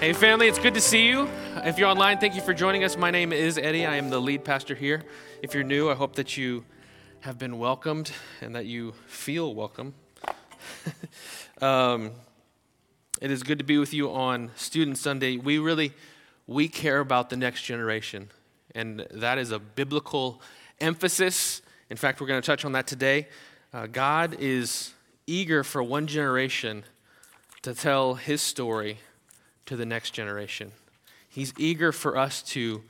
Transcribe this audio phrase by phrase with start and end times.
[0.00, 1.28] Hey, family, it's good to see you.
[1.64, 2.96] If you're online, thank you for joining us.
[2.96, 3.84] My name is Eddie.
[3.84, 5.02] I am the lead pastor here.
[5.42, 6.64] If you're new, I hope that you
[7.22, 9.94] have been welcomed and that you feel welcome.
[11.60, 12.12] um,
[13.20, 15.36] it is good to be with you on Student Sunday.
[15.36, 15.92] We really
[16.46, 18.30] we care about the next generation,
[18.76, 20.40] and that is a biblical
[20.80, 21.60] emphasis.
[21.90, 23.26] In fact, we're going to touch on that today.
[23.74, 24.94] Uh, God is
[25.26, 26.84] eager for one generation
[27.62, 28.98] to tell His story
[29.68, 30.72] to the next generation.
[31.28, 32.82] He's eager for us to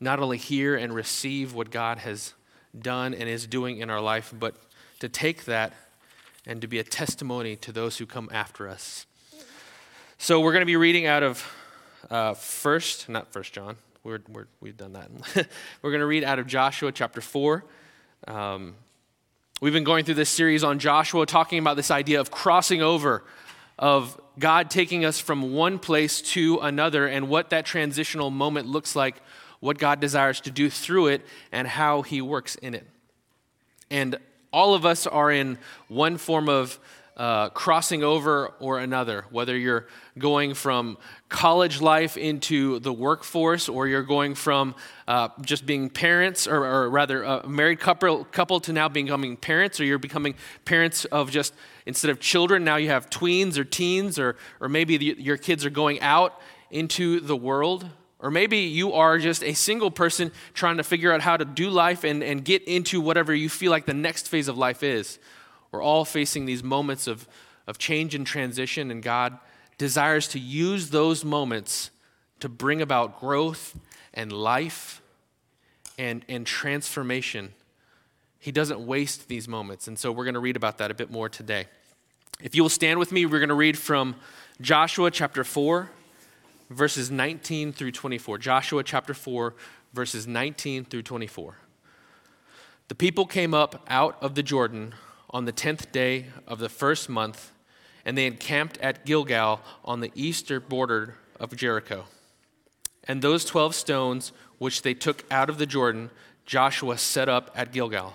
[0.00, 2.32] not only hear and receive what God has
[2.78, 4.54] done and is doing in our life, but
[5.00, 5.74] to take that
[6.46, 9.06] and to be a testimony to those who come after us.
[10.16, 11.52] So we're going to be reading out of
[12.10, 13.76] uh, first, not First John.
[14.02, 15.10] We're, we're, we've done that.
[15.82, 17.62] we're going to read out of Joshua chapter four.
[18.26, 18.74] Um,
[19.60, 23.22] we've been going through this series on Joshua, talking about this idea of crossing over
[23.78, 28.96] of God taking us from one place to another and what that transitional moment looks
[28.96, 29.16] like,
[29.60, 32.86] what God desires to do through it, and how He works in it.
[33.90, 34.18] And
[34.52, 36.78] all of us are in one form of
[37.16, 39.86] uh, crossing over or another, whether you're
[40.18, 40.96] going from
[41.28, 44.74] college life into the workforce or you're going from
[45.06, 49.78] uh, just being parents, or, or, rather a married couple, couple to now becoming parents,
[49.78, 51.54] or you're becoming parents of just
[51.86, 55.64] instead of children, now you have tweens or teens, or, or maybe the, your kids
[55.64, 57.88] are going out into the world.
[58.18, 61.70] Or maybe you are just a single person trying to figure out how to do
[61.70, 65.18] life and, and get into whatever you feel like the next phase of life is.
[65.72, 67.26] We're all facing these moments of,
[67.66, 69.38] of change and transition, and God
[69.76, 71.90] desires to use those moments
[72.38, 73.76] to bring about growth
[74.14, 75.02] and life
[75.98, 77.54] and, and transformation.
[78.42, 79.86] He doesn't waste these moments.
[79.86, 81.66] And so we're going to read about that a bit more today.
[82.42, 84.16] If you will stand with me, we're going to read from
[84.60, 85.88] Joshua chapter 4,
[86.68, 88.38] verses 19 through 24.
[88.38, 89.54] Joshua chapter 4,
[89.94, 91.56] verses 19 through 24.
[92.88, 94.96] The people came up out of the Jordan
[95.30, 97.52] on the tenth day of the first month,
[98.04, 102.06] and they encamped at Gilgal on the eastern border of Jericho.
[103.04, 106.10] And those twelve stones which they took out of the Jordan,
[106.44, 108.14] Joshua set up at Gilgal.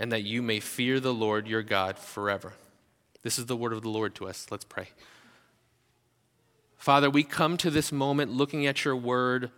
[0.00, 2.54] and that you may fear the Lord your God forever.
[3.22, 4.46] This is the word of the Lord to us.
[4.50, 4.88] Let's pray.
[6.78, 9.50] Father, we come to this moment looking at your word,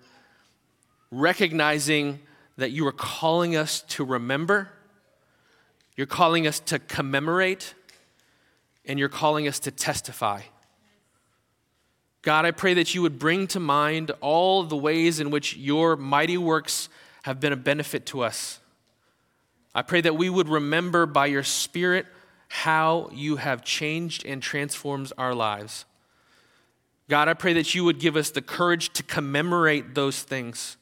[1.12, 2.18] recognizing
[2.56, 4.68] that you are calling us to remember,
[5.96, 7.74] you're calling us to commemorate,
[8.84, 10.40] and you're calling us to testify.
[12.22, 15.94] God, I pray that you would bring to mind all the ways in which your
[15.94, 16.88] mighty works
[17.22, 18.58] have been a benefit to us.
[19.74, 22.06] I pray that we would remember by your Spirit
[22.48, 25.84] how you have changed and transformed our lives.
[27.08, 30.76] God, I pray that you would give us the courage to commemorate those things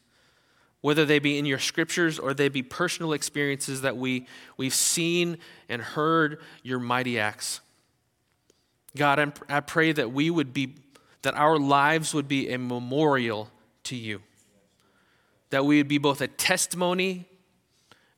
[0.81, 5.39] whether they be in your scriptures or they be personal experiences that we, we've seen
[5.69, 7.61] and heard your mighty acts.
[8.97, 10.75] God, I pray that we would be,
[11.23, 13.51] that our lives would be a memorial
[13.85, 14.23] to you.
[15.51, 17.27] That we would be both a testimony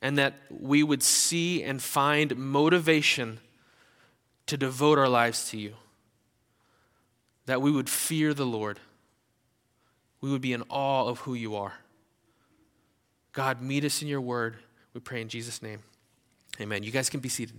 [0.03, 3.39] and that we would see and find motivation
[4.45, 5.75] to devote our lives to you.
[7.45, 8.81] That we would fear the Lord.
[10.19, 11.75] We would be in awe of who you are.
[13.31, 14.57] God, meet us in your word.
[14.93, 15.79] We pray in Jesus' name.
[16.59, 16.83] Amen.
[16.83, 17.55] You guys can be seated.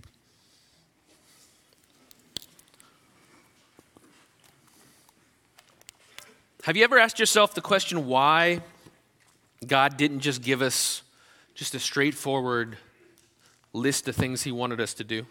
[6.63, 8.61] Have you ever asked yourself the question why
[9.65, 11.01] God didn't just give us
[11.55, 12.77] just a straightforward
[13.73, 15.25] list of things He wanted us to do?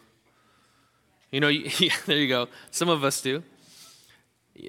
[1.31, 2.49] You know, yeah, there you go.
[2.71, 3.43] Some of us do.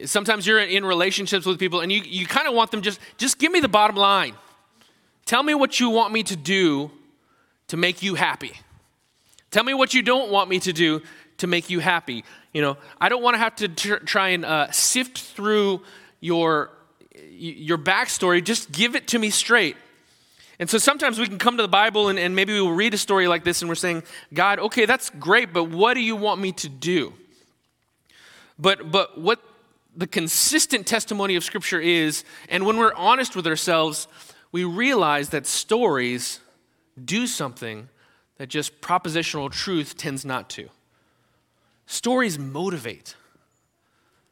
[0.05, 3.37] Sometimes you're in relationships with people and you, you kind of want them just, just
[3.37, 4.33] give me the bottom line.
[5.25, 6.91] Tell me what you want me to do
[7.67, 8.53] to make you happy.
[9.51, 11.01] Tell me what you don't want me to do
[11.37, 12.23] to make you happy.
[12.53, 15.81] You know, I don't want to have to tr- try and uh, sift through
[16.19, 16.71] your
[17.29, 18.43] your backstory.
[18.43, 19.77] Just give it to me straight.
[20.59, 22.97] And so sometimes we can come to the Bible and, and maybe we'll read a
[22.97, 24.03] story like this and we're saying,
[24.33, 27.13] God, okay, that's great, but what do you want me to do?
[28.57, 29.41] But but what
[29.95, 34.07] the consistent testimony of Scripture is, and when we're honest with ourselves,
[34.51, 36.39] we realize that stories
[37.03, 37.89] do something
[38.37, 40.69] that just propositional truth tends not to.
[41.85, 43.15] Stories motivate.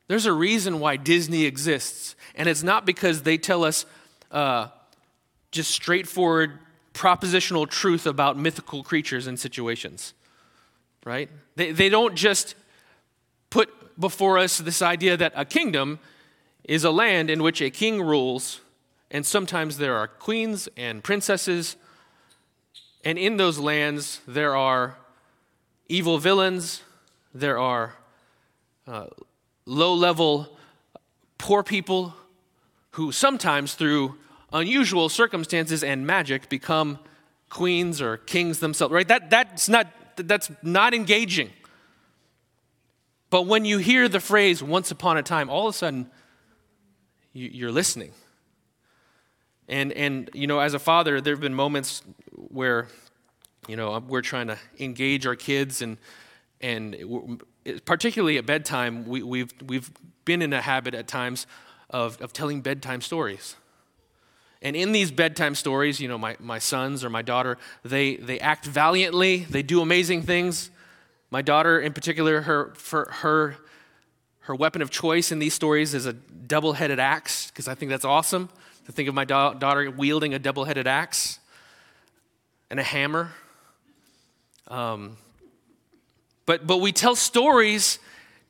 [0.08, 3.86] There's a reason why Disney exists, and it's not because they tell us
[4.32, 4.68] uh,
[5.54, 6.60] just straightforward
[6.94, 10.14] propositional truth about mythical creatures and situations,
[11.06, 11.30] right?
[11.56, 12.56] They, they don't just
[13.50, 16.00] put before us this idea that a kingdom
[16.64, 18.62] is a land in which a king rules,
[19.12, 21.76] and sometimes there are queens and princesses,
[23.06, 24.98] and in those lands there are
[25.88, 26.82] evil villains,
[27.34, 27.94] there are
[28.88, 29.06] uh,
[29.66, 30.58] low level
[31.38, 32.14] poor people
[32.92, 34.16] who sometimes, through
[34.54, 37.00] unusual circumstances and magic, become
[37.50, 39.08] queens or kings themselves, right?
[39.08, 41.50] That, that's, not, that's not engaging.
[43.30, 46.10] But when you hear the phrase once upon a time, all of a sudden
[47.34, 48.12] you, are listening.
[49.68, 52.88] And, and, you know, as a father, there have been moments where,
[53.68, 55.98] you know, we're trying to engage our kids, and,
[56.62, 57.42] and
[57.86, 59.90] particularly at bedtime, we, we've, we've
[60.26, 61.48] been in a habit at times
[61.90, 63.56] of, of telling bedtime stories.
[64.64, 68.40] And in these bedtime stories, you know, my, my sons or my daughter, they, they
[68.40, 70.72] act valiantly, they do amazing things,
[71.30, 73.58] my daughter, in particular, her, for her,
[74.42, 77.90] her weapon of choice in these stories is a double headed axe, because I think
[77.90, 78.50] that's awesome
[78.86, 81.40] to think of my da- daughter wielding a double headed axe
[82.70, 83.32] and a hammer.
[84.68, 85.18] Um,
[86.46, 88.00] but, but we tell stories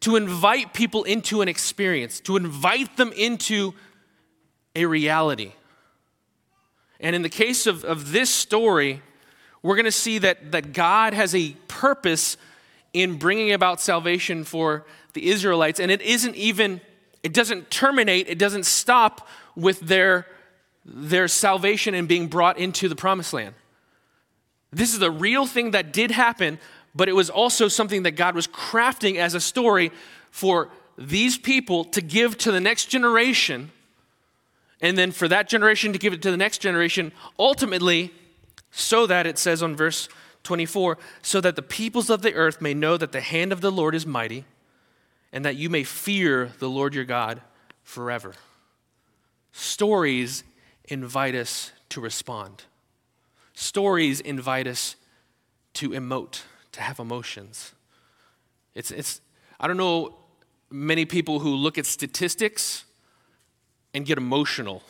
[0.01, 3.73] to invite people into an experience, to invite them into
[4.75, 5.53] a reality.
[7.03, 9.01] And in the case of, of this story,
[9.61, 12.37] we're going to see that, that God has a purpose
[12.93, 15.79] in bringing about salvation for the Israelites.
[15.79, 16.79] And it isn't even,
[17.21, 20.25] it doesn't terminate, it doesn't stop with their,
[20.85, 23.53] their salvation and being brought into the promised land.
[24.71, 26.57] This is a real thing that did happen,
[26.95, 29.91] but it was also something that God was crafting as a story
[30.31, 33.71] for these people to give to the next generation,
[34.83, 38.11] and then for that generation to give it to the next generation, ultimately,
[38.69, 40.09] so that it says on verse
[40.43, 43.71] 24, so that the peoples of the earth may know that the hand of the
[43.71, 44.43] Lord is mighty,
[45.31, 47.41] and that you may fear the Lord your God
[47.81, 48.33] forever.
[49.53, 50.43] Stories
[50.89, 52.63] invite us to respond.
[53.53, 54.97] Stories invite us
[55.75, 56.41] to emote,
[56.73, 57.71] to have emotions.
[58.75, 59.21] It's, it's,
[59.61, 60.17] I don't know
[60.69, 62.83] many people who look at statistics
[63.93, 64.83] and get emotional.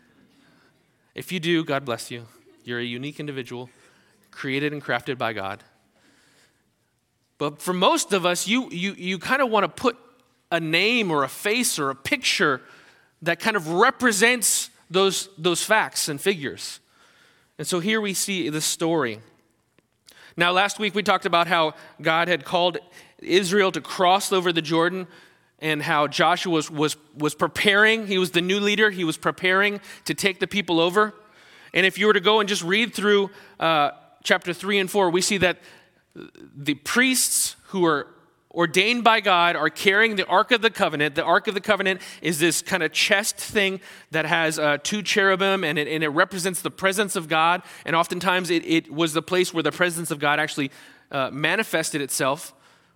[1.14, 2.26] if you do, God bless you.
[2.64, 3.70] You're a unique individual
[4.30, 5.62] created and crafted by God.
[7.38, 9.96] But for most of us, you, you, you kind of want to put
[10.50, 12.60] a name or a face or a picture
[13.22, 16.80] that kind of represents those, those facts and figures.
[17.58, 19.20] And so here we see the story.
[20.36, 22.78] Now, last week we talked about how God had called
[23.18, 25.06] Israel to cross over the Jordan
[25.60, 28.06] and how Joshua was, was, was preparing.
[28.06, 31.14] He was the new leader, he was preparing to take the people over.
[31.72, 33.92] And if you were to go and just read through uh,
[34.24, 35.58] chapter 3 and 4, we see that
[36.56, 38.08] the priests who are
[38.52, 41.14] ordained by God are carrying the Ark of the Covenant.
[41.14, 45.02] The Ark of the Covenant is this kind of chest thing that has uh, two
[45.02, 47.62] cherubim and it, and it, represents the presence of God.
[47.84, 50.72] And oftentimes it, it, was the place where the presence of God actually
[51.12, 52.52] uh, manifested itself,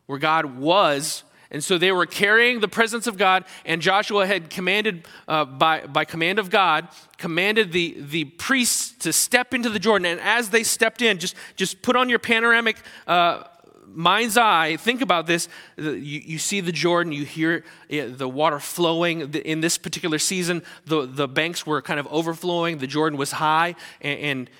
[0.06, 1.22] where God was
[1.54, 5.86] and so they were carrying the presence of God, and Joshua had commanded, uh, by,
[5.86, 10.04] by command of God, commanded the, the priests to step into the Jordan.
[10.06, 13.44] And as they stepped in, just, just put on your panoramic uh,
[13.86, 15.48] mind's eye, think about this.
[15.76, 19.32] You, you see the Jordan, you hear the water flowing.
[19.32, 23.76] In this particular season, the, the banks were kind of overflowing, the Jordan was high,
[24.00, 24.50] and, and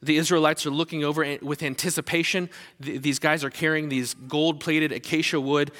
[0.00, 2.48] the Israelites are looking over with anticipation.
[2.78, 5.72] These guys are carrying these gold plated acacia wood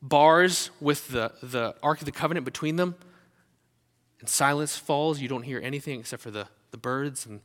[0.00, 2.94] bars with the, the Ark of the Covenant between them.
[4.20, 5.20] And silence falls.
[5.20, 7.40] You don't hear anything except for the, the birds and,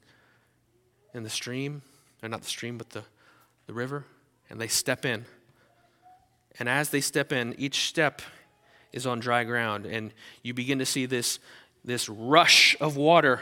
[1.13, 1.81] and the stream.
[2.21, 3.03] Or not the stream, but the,
[3.67, 4.05] the river.
[4.49, 5.25] And they step in.
[6.59, 8.21] And as they step in, each step
[8.91, 9.85] is on dry ground.
[9.85, 11.39] And you begin to see this,
[11.83, 13.41] this rush of water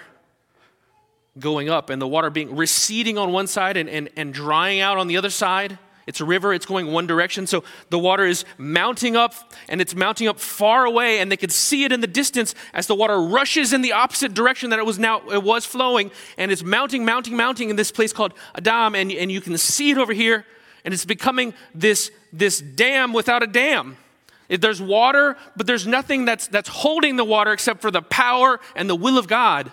[1.40, 4.98] going up, and the water being receding on one side and, and, and drying out
[4.98, 5.78] on the other side.
[6.12, 7.48] It's a river, it's going one direction.
[7.48, 9.34] So the water is mounting up
[9.70, 12.86] and it's mounting up far away, and they could see it in the distance as
[12.86, 16.52] the water rushes in the opposite direction that it was now it was flowing, and
[16.52, 19.98] it's mounting, mounting, mounting in this place called Adam, and, and you can see it
[19.98, 20.46] over here,
[20.84, 23.96] and it's becoming this, this dam without a dam.
[24.50, 28.60] If There's water, but there's nothing that's, that's holding the water except for the power
[28.76, 29.72] and the will of God.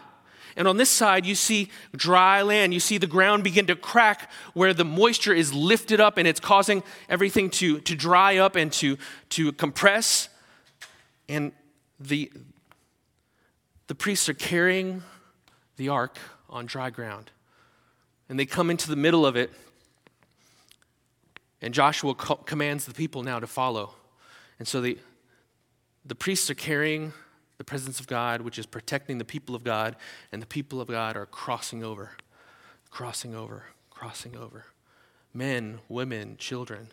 [0.59, 2.75] And on this side, you see dry land.
[2.75, 6.41] You see the ground begin to crack where the moisture is lifted up and it's
[6.41, 8.99] causing everything to, to dry up and to,
[9.31, 10.29] to compress.
[11.29, 11.53] And
[12.01, 12.33] the,
[13.87, 15.05] the priests are carrying
[15.77, 16.19] the ark
[16.51, 17.31] on dry ground.
[18.29, 19.53] And they come into the middle of it.
[21.63, 23.95] And Joshua co- commands the people now to follow.
[24.59, 24.99] And so the,
[26.05, 27.13] the priests are carrying
[27.59, 29.97] the presence of God, which is protecting the people of God,
[30.33, 32.13] and the people of God are crossing over,
[32.91, 34.67] crossing over, crossing over.
[35.35, 36.89] Men, women, children,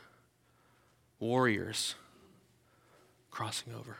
[1.19, 1.95] warriors
[3.31, 3.97] crossing over.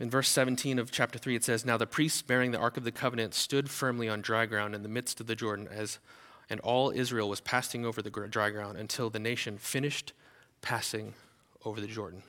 [0.00, 2.84] In verse 17 of chapter 3, it says, Now the priests bearing the Ark of
[2.84, 5.98] the Covenant stood firmly on dry ground in the midst of the Jordan, as,
[6.48, 10.14] and all Israel was passing over the dry ground until the nation finished
[10.62, 11.14] passing
[11.66, 12.22] over the Jordan.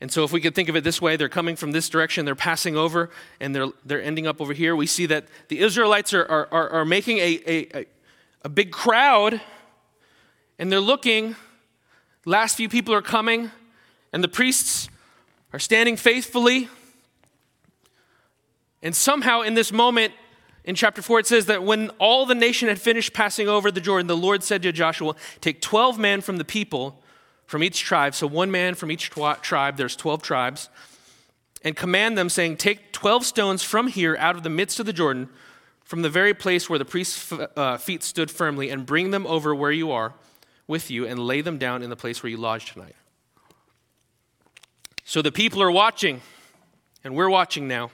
[0.00, 2.26] And so, if we could think of it this way, they're coming from this direction,
[2.26, 3.10] they're passing over,
[3.40, 4.76] and they're, they're ending up over here.
[4.76, 7.86] We see that the Israelites are, are, are, are making a, a,
[8.44, 9.40] a big crowd,
[10.58, 11.34] and they're looking.
[12.26, 13.50] Last few people are coming,
[14.12, 14.88] and the priests
[15.54, 16.68] are standing faithfully.
[18.82, 20.12] And somehow, in this moment,
[20.64, 23.80] in chapter 4, it says that when all the nation had finished passing over the
[23.80, 27.02] Jordan, the Lord said to Joshua, Take 12 men from the people
[27.46, 30.68] from each tribe, so one man from each tribe, there's 12 tribes,
[31.62, 34.92] and command them, saying, Take 12 stones from here out of the midst of the
[34.92, 35.28] Jordan,
[35.84, 39.26] from the very place where the priest's f- uh, feet stood firmly, and bring them
[39.26, 40.12] over where you are
[40.66, 42.96] with you, and lay them down in the place where you lodge tonight.
[45.04, 46.20] So the people are watching,
[47.04, 47.90] and we're watching now.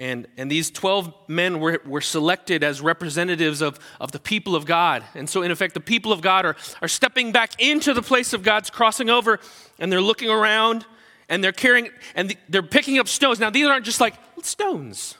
[0.00, 4.64] And, and these 12 men were, were selected as representatives of, of the people of
[4.64, 5.04] God.
[5.14, 8.32] And so, in effect, the people of God are, are stepping back into the place
[8.32, 9.38] of God's crossing over,
[9.78, 10.86] and they're looking around,
[11.28, 13.38] and they're carrying, and they're picking up stones.
[13.38, 15.18] Now, these aren't just like stones,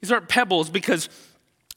[0.00, 1.10] these aren't pebbles, because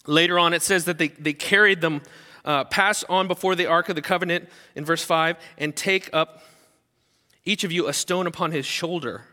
[0.07, 2.01] later on it says that they, they carried them,
[2.45, 6.41] uh, pass on before the Ark of the Covenant in verse 5, and take up
[7.43, 9.25] each of you a stone upon his shoulder.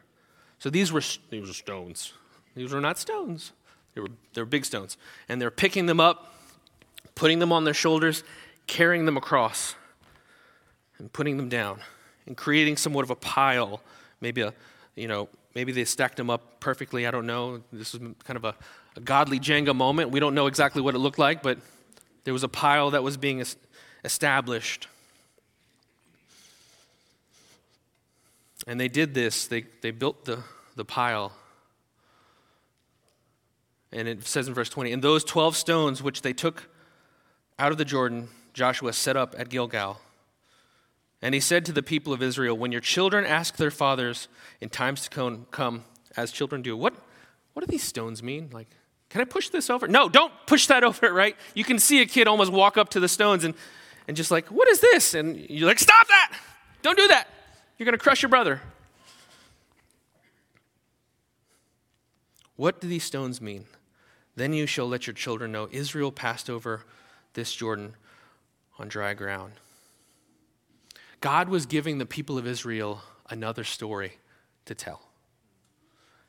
[0.58, 2.14] So these were, these were stones.
[2.54, 3.52] These were not stones,
[3.94, 4.96] they were, they were big stones.
[5.28, 6.34] And they're picking them up,
[7.14, 8.24] putting them on their shoulders,
[8.66, 9.74] carrying them across,
[10.98, 11.80] and putting them down,
[12.26, 13.82] and creating somewhat of a pile.
[14.20, 14.54] Maybe a,
[14.94, 17.06] you know, maybe they stacked them up perfectly.
[17.06, 17.62] I don't know.
[17.72, 18.54] This was kind of a,
[18.96, 20.10] a godly Jenga moment.
[20.10, 21.58] We don't know exactly what it looked like, but
[22.24, 23.44] there was a pile that was being
[24.04, 24.88] established.
[28.66, 29.46] And they did this.
[29.48, 30.44] They, they built the,
[30.76, 31.32] the pile
[33.92, 36.68] and it says in verse 20, and those 12 stones which they took
[37.58, 40.00] out of the Jordan, Joshua set up at Gilgal.
[41.20, 44.28] And he said to the people of Israel, When your children ask their fathers
[44.60, 45.84] in times to come,
[46.16, 46.94] as children do, what,
[47.52, 48.50] what do these stones mean?
[48.52, 48.68] Like,
[49.08, 49.86] can I push this over?
[49.86, 51.36] No, don't push that over, right?
[51.54, 53.54] You can see a kid almost walk up to the stones and,
[54.08, 55.14] and just like, What is this?
[55.14, 56.36] And you're like, Stop that!
[56.82, 57.28] Don't do that!
[57.78, 58.60] You're going to crush your brother.
[62.56, 63.64] What do these stones mean?
[64.34, 66.84] Then you shall let your children know Israel passed over
[67.34, 67.94] this Jordan
[68.78, 69.52] on dry ground.
[71.20, 74.14] God was giving the people of Israel another story
[74.64, 75.02] to tell.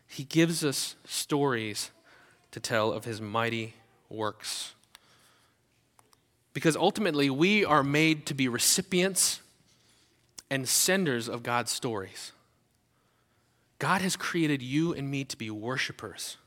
[0.08, 1.92] He gives us stories
[2.52, 3.74] to tell of his mighty
[4.10, 4.76] works.
[6.54, 9.42] Because ultimately, we are made to be recipients
[10.52, 12.32] and senders of God's stories.
[13.80, 16.38] God has created you and me to be worshipers.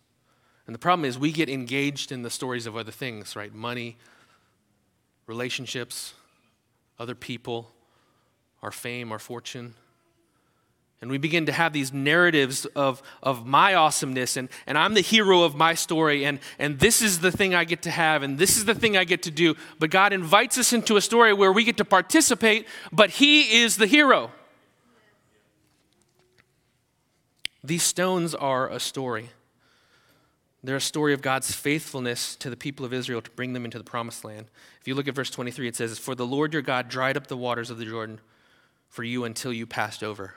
[0.67, 3.55] And the problem is, we get engaged in the stories of other things, right?
[3.55, 3.97] Money,
[5.27, 6.15] relationships,
[6.99, 7.71] other people,
[8.63, 9.75] our fame, our fortune.
[11.01, 15.03] And we begin to have these narratives of, of my awesomeness, and, and I'm the
[15.03, 18.39] hero of my story, and, and this is the thing I get to have, and
[18.39, 19.55] this is the thing I get to do.
[19.79, 23.77] But God invites us into a story where we get to participate, but He is
[23.77, 24.31] the hero.
[27.63, 29.31] These stones are a story.
[30.67, 33.79] They're a story of God's faithfulness to the people of Israel to bring them into
[33.79, 34.47] the promised land.
[34.81, 37.29] If you look at verse 23, it says, For the Lord your God dried up
[37.29, 38.21] the waters of the Jordan
[38.89, 40.35] for you until you passed over.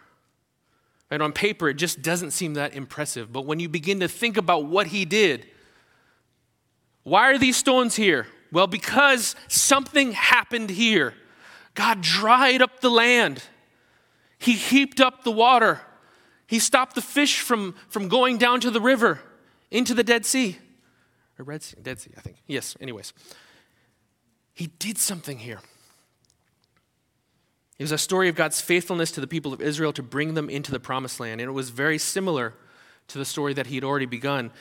[1.10, 3.34] And on paper, it just doesn't seem that impressive.
[3.34, 5.48] But when you begin to think about what he did,
[7.02, 8.28] why are these stones here?
[8.52, 11.16] Well, because something happened here.
[11.74, 13.42] God dried up the land,
[14.38, 15.82] He heaped up the water,
[16.46, 19.22] He stopped the fish from, from going down to the river
[19.72, 20.58] into the Dead Sea.
[21.38, 22.38] Or Red Sea, Dead Sea, I think.
[22.48, 23.14] Yes, anyways.
[24.54, 25.62] He did something here.
[27.78, 30.50] It was a story of God's faithfulness to the people of Israel to bring them
[30.50, 31.40] into the promised land.
[31.40, 32.54] And it was very similar
[33.08, 34.52] to the story that he had already begun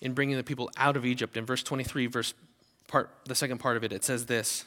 [0.00, 1.36] in bringing the people out of Egypt.
[1.36, 2.34] In verse 23, verse
[2.88, 4.64] part, the second part of it, it says this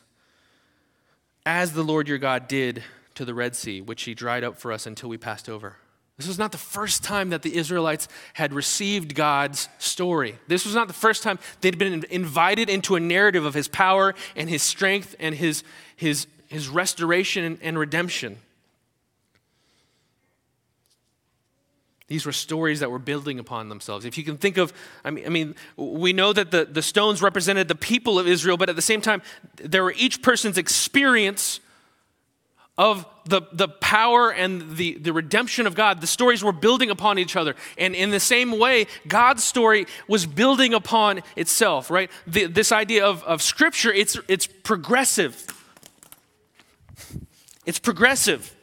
[1.46, 2.84] As the Lord your God did
[3.15, 5.77] to the Red Sea, which he dried up for us until we passed over.
[6.17, 10.38] This was not the first time that the Israelites had received God's story.
[10.48, 14.13] This was not the first time they'd been invited into a narrative of his power
[14.36, 15.63] and his strength and his,
[15.96, 18.38] his, his restoration and redemption.
[22.08, 24.05] These were stories that were building upon themselves.
[24.05, 24.72] If you can think of,
[25.03, 28.55] I mean, I mean, we know that the, the stones represented the people of Israel,
[28.55, 29.24] but at the same time,
[29.55, 31.60] there were each person's experience
[32.77, 36.01] of the, the power and the, the redemption of God.
[36.01, 37.56] The stories were building upon each other.
[37.77, 42.10] And in the same way, God's story was building upon itself, right?
[42.25, 45.46] The, this idea of, of Scripture, it's, it's progressive.
[47.65, 48.56] It's progressive.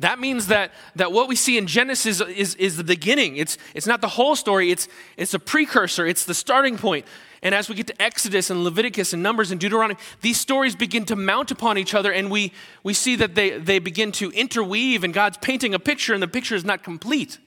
[0.00, 3.36] That means that, that what we see in Genesis is, is the beginning.
[3.36, 7.06] It's, it's not the whole story, it's, it's a precursor, it's the starting point.
[7.46, 11.04] And as we get to Exodus and Leviticus and Numbers and Deuteronomy, these stories begin
[11.04, 15.04] to mount upon each other, and we, we see that they, they begin to interweave,
[15.04, 17.38] and God's painting a picture, and the picture is not complete.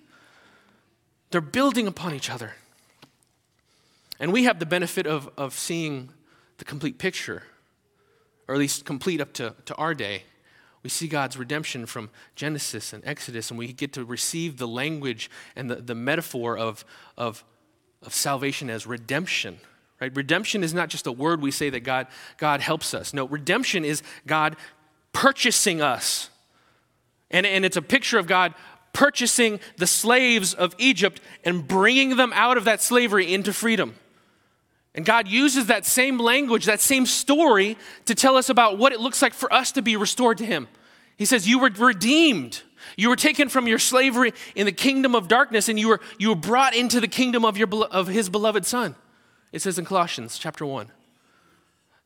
[1.32, 2.54] They're building upon each other.
[4.22, 6.12] And we have the benefit of, of seeing
[6.60, 7.44] the complete picture,
[8.48, 10.24] or at least complete up to, to our day.
[10.82, 15.30] We see God's redemption from Genesis and Exodus, and we get to receive the language
[15.58, 16.86] and the, the metaphor of,
[17.18, 17.44] of,
[18.02, 19.60] of salvation as redemption.
[20.02, 20.16] Right?
[20.16, 23.14] Redemption is not just a word we say that God, God helps us.
[23.14, 24.56] No, redemption is God
[25.12, 26.30] purchasing us.
[27.32, 28.54] And, and it's a picture of God
[28.94, 33.96] purchasing the slaves of Egypt and bringing them out of that slavery into freedom.
[34.96, 39.00] And God uses that same language, that same story, to tell us about what it
[39.00, 40.68] looks like for us to be restored to Him.
[41.18, 42.62] He says, You were redeemed.
[42.98, 46.30] You were taken from your slavery in the kingdom of darkness, and you were, you
[46.30, 48.96] were brought into the kingdom of, your, of His beloved Son.
[49.52, 50.92] It says in Colossians chapter 1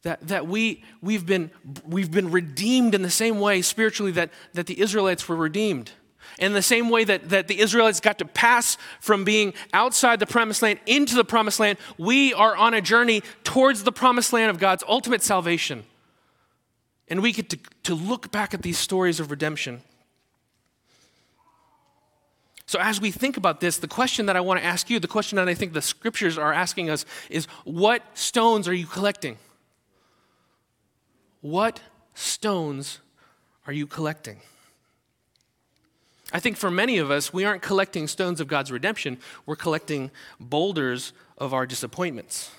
[0.04, 1.52] that, that we, we've, been,
[1.88, 5.92] we've been redeemed in the same way spiritually that, that the Israelites were redeemed.
[6.40, 10.26] In the same way that, that the Israelites got to pass from being outside the
[10.26, 14.50] promised land into the promised land, we are on a journey towards the promised land
[14.50, 15.84] of God's ultimate salvation.
[17.08, 19.82] And we get to, to look back at these stories of redemption.
[22.74, 25.08] So, as we think about this, the question that I want to ask you, the
[25.08, 29.38] question that I think the scriptures are asking us is what stones are you collecting?
[31.42, 31.82] What
[32.16, 33.00] stones
[33.68, 34.38] are you collecting?
[36.32, 40.10] I think for many of us, we aren't collecting stones of God's redemption, we're collecting
[40.40, 42.50] boulders of our disappointments.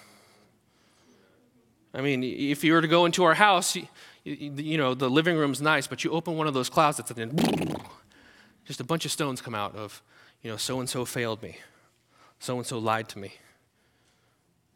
[1.93, 3.89] I mean, if you were to go into our house, you,
[4.23, 7.77] you know, the living room's nice, but you open one of those closets and then
[8.65, 10.03] just a bunch of stones come out of,
[10.43, 11.59] you know, so and so failed me,
[12.39, 13.35] so and so lied to me,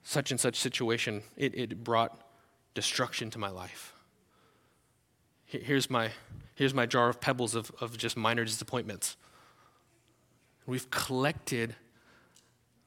[0.02, 2.18] such and such situation, it, it brought
[2.74, 3.92] destruction to my life.
[5.44, 6.10] Here's my,
[6.54, 9.16] here's my jar of pebbles of, of just minor disappointments.
[10.66, 11.74] We've collected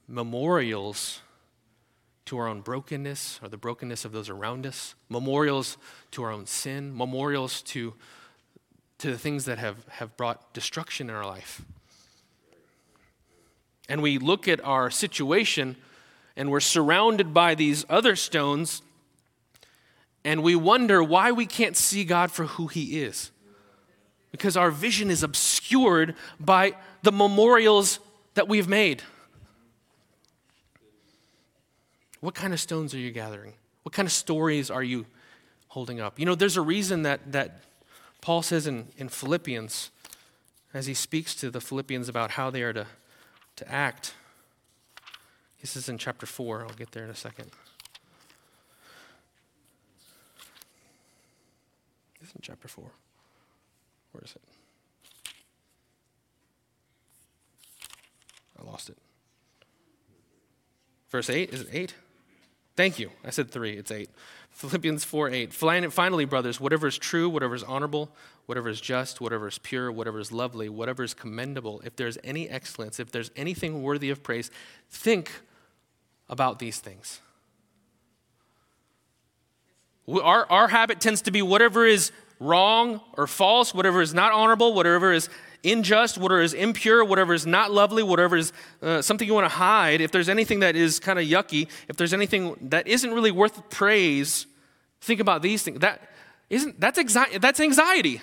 [0.08, 1.22] memorials
[2.26, 5.78] to our own brokenness or the brokenness of those around us, memorials
[6.12, 7.96] to our own sin, memorials to,
[9.02, 11.64] to the things that have, have brought destruction in our life.
[13.90, 15.76] And we look at our situation
[16.38, 18.84] and we're surrounded by these other stones
[20.24, 23.32] and we wonder why we can't see God for who He is.
[24.32, 28.00] Because our vision is obscured by the memorials
[28.36, 29.02] that we've made.
[32.20, 33.54] What kind of stones are you gathering?
[33.82, 35.08] What kind of stories are you
[35.70, 36.20] holding up?
[36.20, 37.64] You know, there's a reason that, that
[38.21, 39.89] Paul says in, in Philippians,
[40.73, 42.88] as he speaks to the Philippians about how they are to,
[43.57, 44.13] to act.
[45.57, 47.51] He says in chapter 4, I'll get there in a second.
[52.21, 52.86] It's in chapter 4.
[54.12, 54.41] Where is it?
[58.60, 58.97] I lost it.
[61.10, 61.95] Verse 8, is it 8?
[62.75, 63.12] Thank you.
[63.25, 64.10] I said 3, it's 8.
[64.52, 65.54] Philippians 4 8.
[65.54, 68.12] Finally, brothers, whatever is true, whatever is honorable,
[68.46, 72.50] whatever is just, whatever is pure, whatever is lovely, whatever is commendable, if there's any
[72.50, 74.52] excellence, if there's anything worthy of praise,
[74.90, 75.32] think
[76.30, 77.22] about these things.
[80.08, 84.74] Our, our habit tends to be whatever is wrong or false, whatever is not honorable,
[84.74, 85.30] whatever is
[85.63, 89.56] unjust, whatever is impure, whatever is not lovely, whatever is uh, something you want to
[89.56, 93.32] hide, if there's anything that is kind of yucky, if there's anything that isn't really
[93.32, 94.47] worth praise,
[95.02, 95.80] think about these things.
[95.80, 96.02] That
[96.50, 97.38] isn't that's anxiety.
[97.38, 98.21] That's anxiety.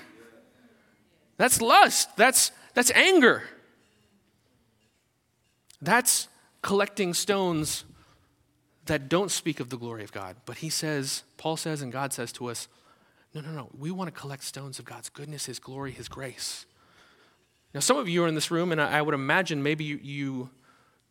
[1.37, 2.17] That's lust.
[2.17, 3.45] That's, that's anger.
[5.81, 6.29] That's
[6.63, 7.85] collecting stones
[8.87, 10.37] that don't speak of the glory of God.
[10.45, 12.69] But he says, Paul says, and God says to us,
[13.35, 13.69] no, no, no.
[13.79, 16.67] We want to collect stones of God's goodness, His glory, His grace.
[17.79, 20.51] Now, some of you are in this room, and I, would imagine maybe you, you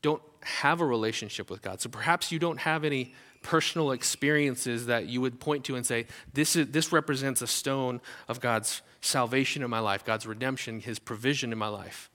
[0.02, 1.80] don't have a relationship with God.
[1.80, 6.08] So perhaps you don't have any personal experiences that you would point to and say,
[6.34, 11.00] this, is, this represents a stone of God's salvation in my life, God's redemption, His
[11.00, 12.10] provision in my life.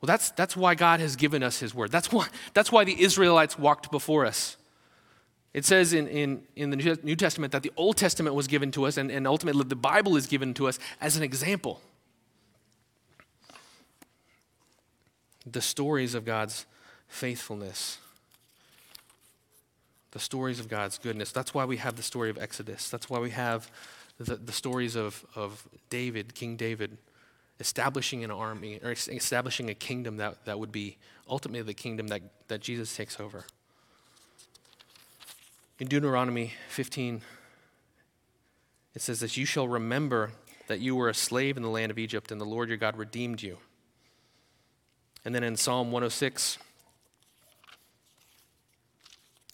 [0.00, 1.90] Well, that's, that's why God has given us His word.
[1.90, 4.56] That's why, that's why the Israelites walked before us.
[5.52, 8.86] It says in, in, in the New Testament that the Old Testament was given to
[8.86, 11.80] us, and, and ultimately the Bible is given to us as an example.
[15.46, 16.66] The stories of God's
[17.08, 17.98] faithfulness,
[20.12, 21.32] the stories of God's goodness.
[21.32, 22.88] That's why we have the story of Exodus.
[22.88, 23.70] That's why we have
[24.18, 26.96] the, the stories of, of David, King David,
[27.60, 30.96] establishing an army or establishing a kingdom that, that would be
[31.28, 33.44] ultimately the kingdom that, that Jesus takes over.
[35.78, 37.22] In Deuteronomy 15,
[38.94, 40.30] it says that you shall remember
[40.68, 42.96] that you were a slave in the land of Egypt and the Lord your God
[42.96, 43.58] redeemed you.
[45.24, 46.58] And then in Psalm 106,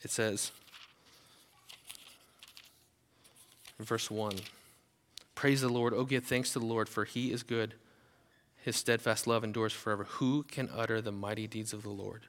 [0.03, 0.51] it says,
[3.79, 4.33] verse 1
[5.35, 5.95] Praise the Lord.
[5.95, 7.75] Oh, give thanks to the Lord, for he is good.
[8.63, 10.05] His steadfast love endures forever.
[10.05, 12.27] Who can utter the mighty deeds of the Lord?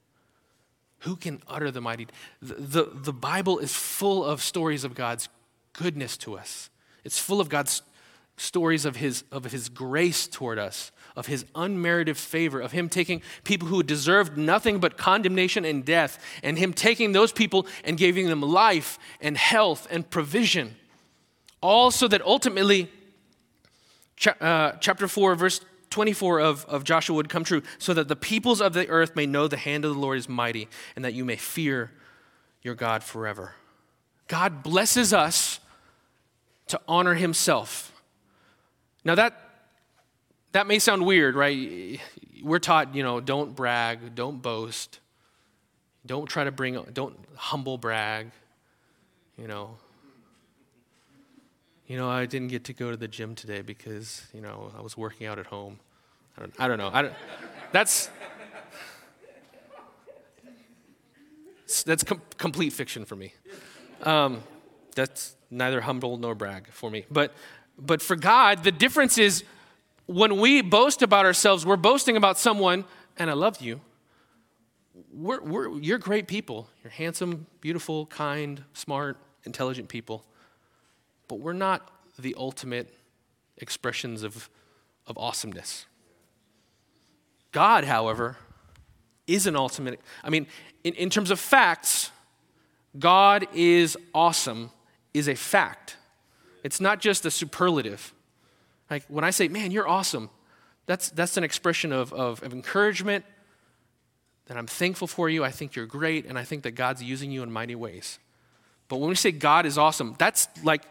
[0.99, 2.07] Who can utter the mighty?
[2.41, 5.27] The, the, the Bible is full of stories of God's
[5.73, 6.69] goodness to us.
[7.03, 7.81] It's full of God's
[8.37, 13.21] stories of his, of his grace toward us, of his unmerited favor, of him taking
[13.43, 18.27] people who deserved nothing but condemnation and death, and him taking those people and giving
[18.27, 20.75] them life and health and provision.
[21.61, 22.89] All so that ultimately,
[24.15, 28.15] cha- uh, chapter 4, verse 24 of, of Joshua would come true, so that the
[28.15, 31.13] peoples of the earth may know the hand of the Lord is mighty, and that
[31.13, 31.91] you may fear
[32.63, 33.53] your God forever.
[34.27, 35.59] God blesses us
[36.67, 37.90] to honor himself.
[39.03, 39.33] Now that
[40.51, 41.99] that may sound weird, right?
[42.43, 44.99] We're taught, you know, don't brag, don't boast,
[46.05, 48.31] don't try to bring, don't humble brag,
[49.37, 49.77] you know,
[51.87, 54.81] you know, I didn't get to go to the gym today because, you know, I
[54.81, 55.79] was working out at home.
[56.37, 56.89] I don't, I don't know.
[56.91, 57.13] I don't,
[57.71, 58.09] that's
[61.85, 63.33] that's com- complete fiction for me.
[64.03, 64.43] Um,
[64.95, 67.05] that's neither humble nor brag for me.
[67.11, 67.33] But
[67.77, 69.43] but for God, the difference is
[70.05, 72.85] when we boast about ourselves, we're boasting about someone,
[73.17, 73.81] and I love you.
[75.13, 76.69] We're, we're, you're great people.
[76.83, 80.25] You're handsome, beautiful, kind, smart, intelligent people
[81.31, 82.93] but we're not the ultimate
[83.59, 84.49] expressions of,
[85.07, 85.85] of awesomeness.
[87.53, 88.35] God, however,
[89.27, 90.01] is an ultimate.
[90.25, 90.45] I mean,
[90.83, 92.11] in, in terms of facts,
[92.99, 94.71] God is awesome
[95.13, 95.95] is a fact.
[96.63, 98.13] It's not just a superlative.
[98.89, 100.29] Like when I say, man, you're awesome,
[100.85, 103.25] that's, that's an expression of, of, of encouragement,
[104.47, 107.31] that I'm thankful for you, I think you're great, and I think that God's using
[107.31, 108.19] you in mighty ways.
[108.89, 110.83] But when we say God is awesome, that's like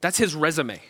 [0.00, 0.80] that's his resume.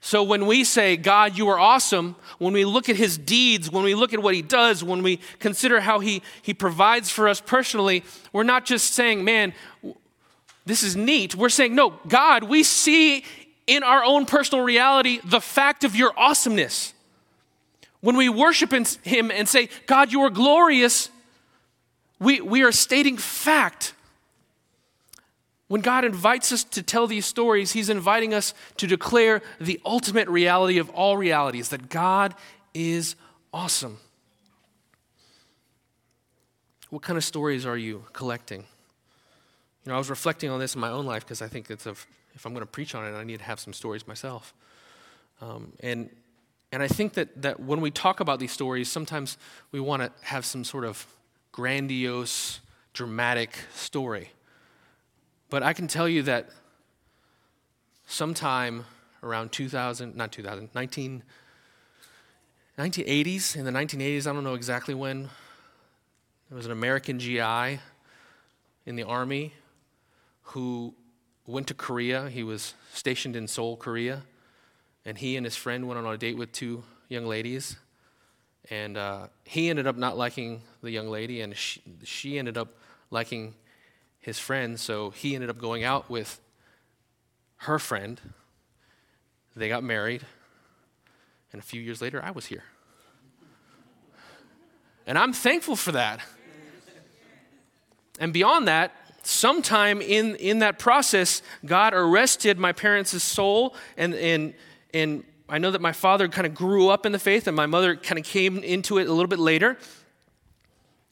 [0.00, 3.82] So when we say, God, you are awesome, when we look at his deeds, when
[3.82, 7.40] we look at what he does, when we consider how he, he provides for us
[7.40, 9.52] personally, we're not just saying, man,
[10.66, 11.34] this is neat.
[11.34, 13.24] We're saying, no, God, we see
[13.66, 16.92] in our own personal reality the fact of your awesomeness.
[18.00, 21.08] When we worship him and say, God, you are glorious,
[22.18, 23.94] we, we are stating fact.
[25.68, 30.28] When God invites us to tell these stories, He's inviting us to declare the ultimate
[30.28, 32.34] reality of all realities that God
[32.72, 33.16] is
[33.52, 33.98] awesome.
[36.90, 38.64] What kind of stories are you collecting?
[39.86, 41.86] You know, I was reflecting on this in my own life because I think it's
[41.86, 44.52] a, if I'm going to preach on it, I need to have some stories myself.
[45.40, 46.10] Um, and,
[46.72, 49.38] and I think that, that when we talk about these stories, sometimes
[49.70, 51.06] we want to have some sort of
[51.52, 52.58] grandiose,
[52.94, 54.32] dramatic story.
[55.50, 56.48] But I can tell you that
[58.08, 58.86] sometime
[59.22, 61.22] around 2000, not 2000, 19,
[62.76, 65.28] 1980s, in the 1980s, I don't know exactly when,
[66.48, 67.78] there was an American GI
[68.84, 69.52] in the army
[70.46, 70.94] who
[71.46, 72.28] went to Korea.
[72.28, 74.22] He was stationed in Seoul, Korea,
[75.04, 77.76] and he and his friend went on a date with two young ladies.
[78.70, 82.68] And uh, he ended up not liking the young lady, and she, she ended up
[83.10, 83.54] liking
[84.18, 86.40] his friend, so he ended up going out with
[87.58, 88.20] her friend.
[89.54, 90.22] They got married.
[91.52, 92.64] And a few years later, I was here.
[95.06, 96.20] And I'm thankful for that.
[98.18, 98.92] And beyond that,
[99.26, 103.74] sometime in, in that process, God arrested my parents' soul.
[103.96, 104.54] And, and,
[104.94, 107.66] and I know that my father kind of grew up in the faith, and my
[107.66, 109.78] mother kind of came into it a little bit later.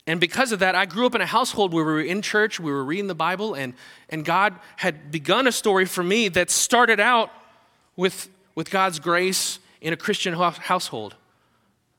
[0.07, 2.61] And because of that, I grew up in a household where we were in church,
[2.61, 3.75] we were reading the Bible, and,
[4.11, 7.31] and God had begun a story for me that started out
[7.97, 11.17] with, with God's grace in a Christian household.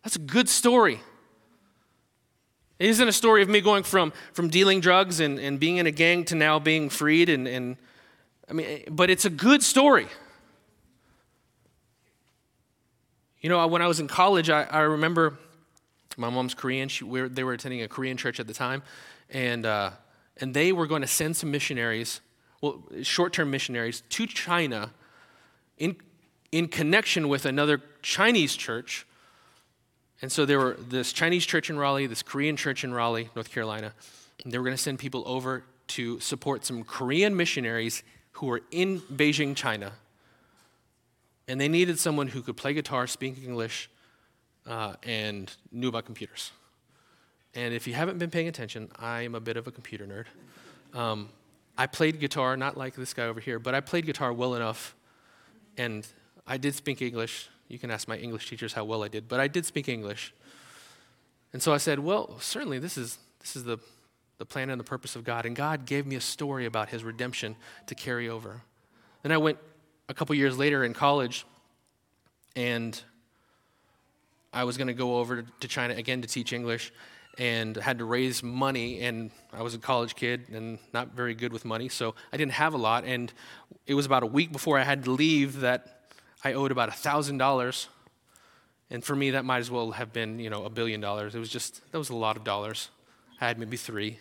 [0.03, 0.99] That's a good story.
[2.77, 5.87] It isn't a story of me going from, from dealing drugs and, and being in
[5.87, 7.29] a gang to now being freed.
[7.29, 7.77] And, and
[8.49, 10.07] I mean, but it's a good story.
[13.39, 15.37] You know, when I was in college, I, I remember
[16.17, 16.89] my mom's Korean.
[16.89, 18.83] She, we they were attending a Korean church at the time.
[19.29, 19.91] And, uh,
[20.37, 22.19] and they were going to send some missionaries,
[22.61, 24.91] well, short term missionaries, to China
[25.77, 25.95] in,
[26.51, 29.05] in connection with another Chinese church
[30.21, 33.51] and so there were this Chinese church in Raleigh, this Korean church in Raleigh, North
[33.51, 33.93] Carolina.
[34.45, 39.01] they were going to send people over to support some Korean missionaries who were in
[39.01, 39.93] Beijing, China.
[41.47, 43.89] And they needed someone who could play guitar, speak English,
[44.65, 46.51] uh, and knew about computers.
[47.53, 50.99] And if you haven't been paying attention, I am a bit of a computer nerd.
[50.99, 51.29] Um,
[51.77, 54.95] I played guitar, not like this guy over here, but I played guitar well enough,
[55.77, 56.07] and
[56.47, 59.39] I did speak English you can ask my English teachers how well I did, but
[59.39, 60.33] I did speak English.
[61.53, 63.77] And so I said, Well, certainly this is, this is the,
[64.37, 65.45] the plan and the purpose of God.
[65.45, 67.55] And God gave me a story about his redemption
[67.87, 68.61] to carry over.
[69.23, 69.57] Then I went
[70.07, 71.45] a couple years later in college,
[72.55, 72.99] and
[74.53, 76.91] I was going to go over to China again to teach English
[77.37, 81.51] and had to raise money and i was a college kid and not very good
[81.51, 83.33] with money so i didn't have a lot and
[83.87, 85.94] it was about a week before i had to leave that
[86.45, 87.87] I owed about $1,000.
[88.91, 91.33] And for me, that might as well have been, you know, a billion dollars.
[91.33, 92.89] It was just, that was a lot of dollars.
[93.41, 94.19] I had maybe three.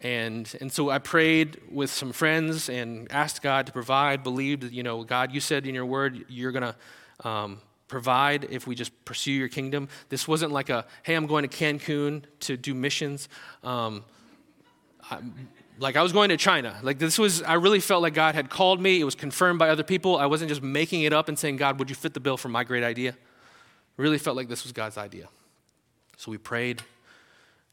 [0.00, 4.72] And, and so I prayed with some friends and asked God to provide, believed, that,
[4.72, 8.74] you know, God, you said in your word you're going to um, provide if we
[8.74, 9.90] just pursue your kingdom.
[10.08, 13.28] This wasn't like a, hey, I'm going to Cancun to do missions.
[13.62, 14.02] Um,
[15.78, 16.78] like I was going to China.
[16.82, 19.00] Like this was, I really felt like God had called me.
[19.00, 20.16] It was confirmed by other people.
[20.16, 22.48] I wasn't just making it up and saying, God, would you fit the bill for
[22.48, 23.16] my great idea?
[23.96, 25.28] Really felt like this was God's idea.
[26.16, 26.82] So we prayed,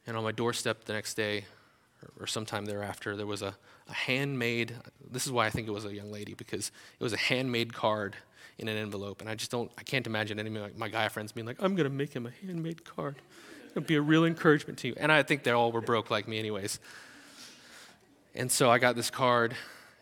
[0.05, 1.45] and on my doorstep the next day,
[2.19, 3.55] or, sometime thereafter, there was a,
[3.89, 4.73] a handmade,
[5.09, 7.73] this is why I think it was a young lady, because it was a handmade
[7.73, 8.15] card
[8.59, 9.21] in an envelope.
[9.21, 11.57] And I just don't, I can't imagine any of my, my guy friends being like,
[11.59, 13.15] I'm going to make him a handmade card.
[13.71, 14.93] It'll be a real encouragement to you.
[14.97, 16.79] And I think they all were broke like me, anyways.
[18.36, 19.56] And so I got this card,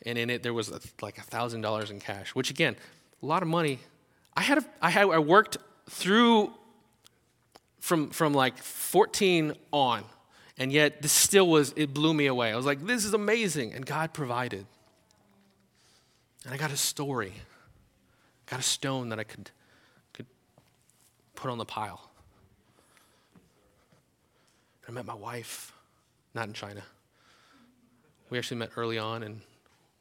[0.06, 2.76] and in it there was like $1,000 in cash, which again,
[3.22, 3.80] a lot of money.
[4.36, 5.58] I had, a, I had I worked
[5.90, 6.52] through
[7.80, 10.04] from, from like 14 on,
[10.58, 12.52] and yet this still was, it blew me away.
[12.52, 13.74] I was like, this is amazing.
[13.74, 14.66] And God provided.
[16.46, 17.34] And I got a story,
[18.48, 19.52] got a stone that I could,
[20.14, 20.26] could
[21.36, 22.10] put on the pile.
[24.88, 25.72] I met my wife,
[26.34, 26.84] not in China.
[28.34, 29.42] We actually met early on and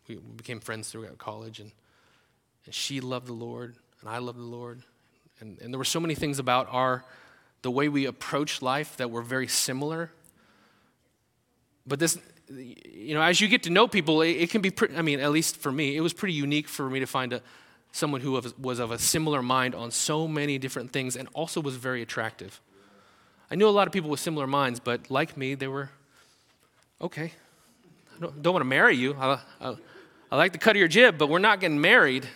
[0.08, 1.60] we became friends throughout college.
[1.60, 1.70] And,
[2.64, 4.80] and she loved the Lord and I loved the Lord.
[5.40, 7.04] And, and there were so many things about our,
[7.60, 10.12] the way we approach life that were very similar.
[11.86, 12.16] But this,
[12.48, 15.20] you know, as you get to know people, it, it can be, pretty, I mean,
[15.20, 17.42] at least for me, it was pretty unique for me to find a,
[17.92, 21.60] someone who was, was of a similar mind on so many different things and also
[21.60, 22.62] was very attractive.
[23.50, 25.90] I knew a lot of people with similar minds, but like me, they were
[26.98, 27.32] okay
[28.20, 29.14] don't, don't want to marry you.
[29.14, 29.76] I, I,
[30.30, 32.26] I like the cut of your jib, but we're not getting married.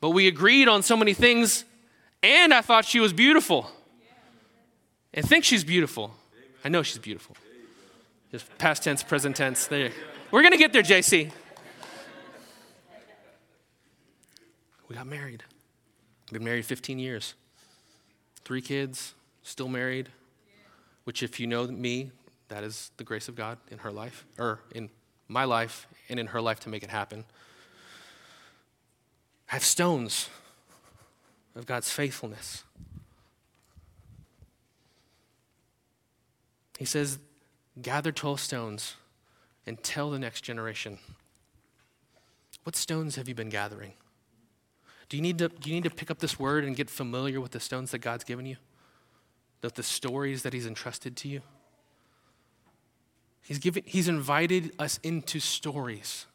[0.00, 1.64] But we agreed on so many things,
[2.22, 3.70] and I thought she was beautiful.
[5.14, 6.12] And think she's beautiful.
[6.64, 7.36] I know she's beautiful.
[8.32, 9.66] Just past tense, present tense.
[9.66, 9.90] There.
[10.30, 11.30] We're going to get there, JC.
[14.88, 15.44] We got married.
[16.32, 17.34] Been married 15 years.
[18.44, 20.08] Three kids, still married.
[21.04, 22.10] Which, if you know me,
[22.48, 24.90] that is the grace of God in her life, or in
[25.28, 27.24] my life, and in her life to make it happen.
[29.50, 30.28] I have stones
[31.54, 32.64] of God's faithfulness.
[36.78, 37.18] He says,
[37.80, 38.94] Gather 12 stones
[39.66, 40.98] and tell the next generation.
[42.62, 43.92] What stones have you been gathering?
[45.08, 47.40] Do you need to, do you need to pick up this word and get familiar
[47.40, 48.56] with the stones that God's given you?
[49.60, 51.42] The, the stories that He's entrusted to you?
[53.44, 56.26] He's, given, he's invited us into stories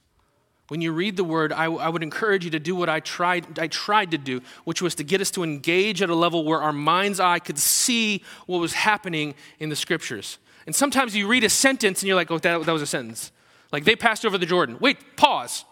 [0.67, 3.57] When you read the word, I, I, would encourage you to do what I tried,
[3.57, 6.61] I tried to do, which was to get us to engage at a level where
[6.61, 10.37] our mind's eye could see what was happening in the scriptures.
[10.67, 13.31] And sometimes you read a sentence and you're like, oh, that, that was a sentence.
[13.71, 14.77] Like they passed over the Jordan.
[14.79, 15.65] Wait, pause.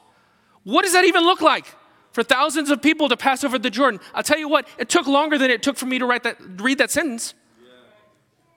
[0.64, 1.68] What does that even look like?
[2.14, 4.00] For thousands of people to pass over the Jordan.
[4.16, 6.38] I'll tell you what, it took longer than it took for me to write that,
[6.60, 7.36] read that sentence.
[7.62, 7.70] Yeah.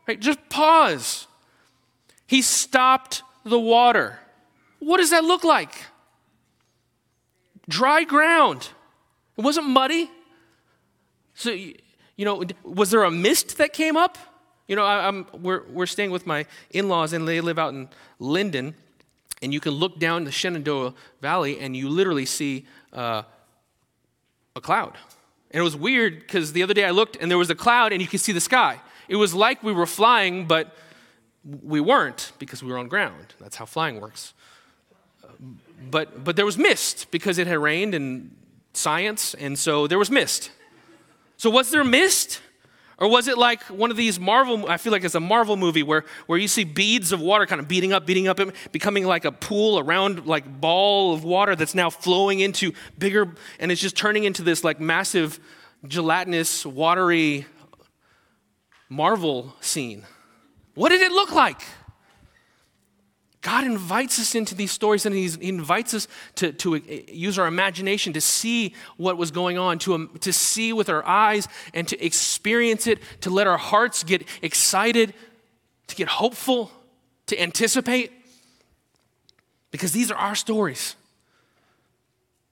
[0.08, 0.20] Right?
[0.20, 1.26] Just pause.
[2.30, 4.20] He stopped the water.
[4.78, 5.74] What does that look like?
[7.68, 8.68] Dry ground.
[9.36, 10.08] It wasn't muddy.
[11.34, 11.74] So, you
[12.18, 14.16] know, was there a mist that came up?
[14.68, 17.74] You know, I, am we're, we're staying with my in laws, and they live out
[17.74, 17.88] in
[18.20, 18.76] Linden.
[19.42, 23.22] And you can look down the Shenandoah Valley, and you literally see uh,
[24.54, 24.96] a cloud.
[25.50, 27.92] And it was weird because the other day I looked, and there was a cloud,
[27.92, 28.80] and you could see the sky.
[29.08, 30.76] It was like we were flying, but
[31.44, 33.34] we weren't because we were on ground.
[33.40, 34.34] That's how flying works.
[35.24, 35.28] Uh,
[35.90, 38.36] but, but there was mist because it had rained and
[38.72, 40.50] science, and so there was mist.
[41.36, 42.40] So, was there mist?
[42.98, 45.82] Or was it like one of these Marvel, I feel like it's a Marvel movie
[45.82, 48.38] where, where you see beads of water kind of beating up, beating up,
[48.72, 53.34] becoming like a pool, a round like ball of water that's now flowing into bigger,
[53.58, 55.40] and it's just turning into this like massive
[55.88, 57.46] gelatinous, watery
[58.90, 60.04] Marvel scene.
[60.74, 61.60] What did it look like?
[63.42, 66.76] God invites us into these stories and He invites us to, to
[67.10, 71.06] use our imagination to see what was going on, to, um, to see with our
[71.06, 75.14] eyes and to experience it, to let our hearts get excited,
[75.86, 76.70] to get hopeful,
[77.26, 78.12] to anticipate.
[79.70, 80.96] Because these are our stories.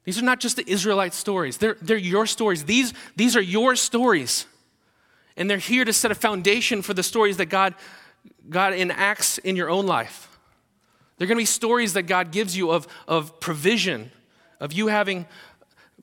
[0.05, 2.65] These are not just the Israelite stories, they're, they're your stories.
[2.65, 4.47] These, these are your stories.
[5.37, 7.75] And they're here to set a foundation for the stories that God,
[8.49, 10.39] God enacts in your own life.
[11.17, 14.11] There are going to be stories that God gives you of, of provision,
[14.61, 15.27] of you having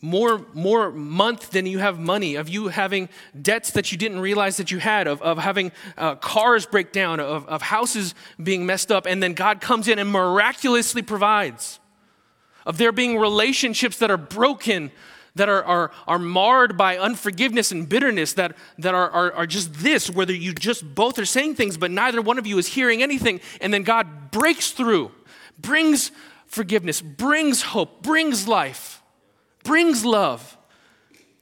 [0.02, 3.10] more, more month than you have money, of you having
[3.42, 7.20] debts that you didn't realize that you had, of, of having uh, cars break down,
[7.20, 11.80] of, of houses being messed up, and then God comes in and miraculously provides,
[12.66, 14.92] of there being relationships that are broken
[15.36, 19.74] that are, are, are marred by unforgiveness and bitterness, that, that are, are, are just
[19.76, 23.04] this, whether you just both are saying things, but neither one of you is hearing
[23.04, 23.42] anything.
[23.62, 25.12] And then God breaks through,
[25.60, 26.12] brings
[26.48, 29.02] forgiveness, brings hope, brings life,
[29.64, 30.58] brings love.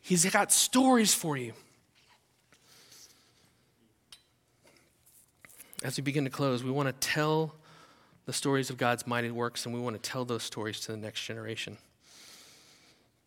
[0.02, 1.54] He's got stories for you.
[5.84, 7.56] As we begin to close, we want to tell
[8.26, 10.98] the stories of God's mighty works, and we want to tell those stories to the
[10.98, 11.78] next generation.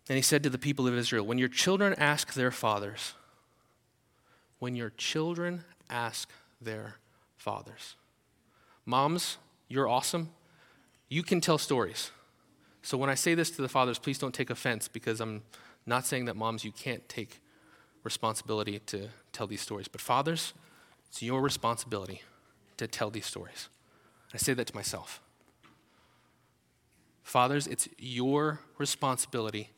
[0.09, 3.15] And he said to the people of Israel, When your children ask their fathers,
[4.59, 6.97] when your children ask their
[7.37, 7.97] fathers,
[8.85, 9.39] moms,
[9.69, 10.31] you're awesome.
[11.09, 12.11] You can tell stories.
[12.83, 15.43] So when I say this to the fathers, please don't take offense because I'm
[15.87, 17.41] not saying that moms, you can't take
[18.05, 19.89] responsibility to tell these stories.
[19.89, 20.55] But fathers,
[21.09, 22.23] it's your responsibility
[22.77, 23.69] to tell these stories.
[24.33, 25.21] I say that to myself.
[27.25, 29.71] Fathers, it's your responsibility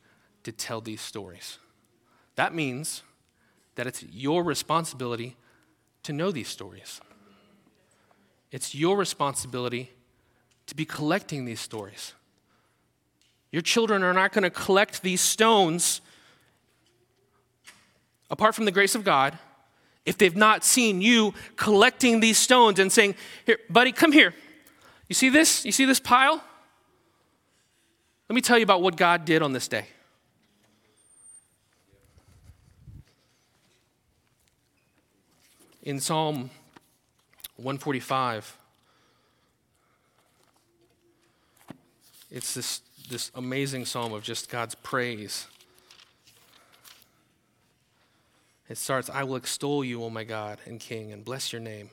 [0.49, 1.59] to tell these stories.
[2.35, 3.03] That means
[3.75, 5.35] that it's your responsibility
[6.01, 6.99] to know these stories.
[8.51, 9.91] It's your responsibility
[10.65, 12.13] to be collecting these stories.
[13.51, 16.01] Your children are not going to collect these stones
[18.31, 19.37] apart from the grace of God
[20.03, 23.13] if they've not seen you collecting these stones and saying,
[23.45, 24.33] Here, buddy, come here.
[25.07, 25.63] You see this?
[25.63, 26.43] You see this pile?
[28.27, 29.85] Let me tell you about what God did on this day.
[35.81, 36.49] In Psalm
[37.55, 38.57] 145,
[42.29, 45.47] it's this, this amazing psalm of just God's praise.
[48.67, 51.89] It starts, I will extol you, O my God and King, and bless your name.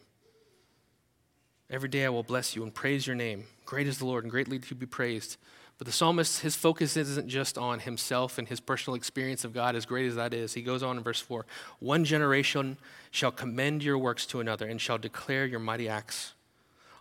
[1.70, 3.44] Every day I will bless you and praise your name.
[3.64, 5.36] Great is the Lord and greatly to be praised.
[5.78, 9.76] But the psalmist, his focus isn't just on himself and his personal experience of God,
[9.76, 10.54] as great as that is.
[10.54, 11.44] He goes on in verse 4
[11.80, 12.78] One generation
[13.10, 16.32] shall commend your works to another and shall declare your mighty acts.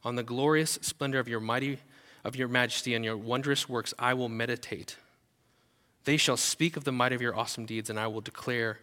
[0.03, 1.80] On the glorious splendor of your mighty
[2.23, 4.97] of your majesty and your wondrous works I will meditate.
[6.03, 8.80] They shall speak of the might of your awesome deeds, and I will declare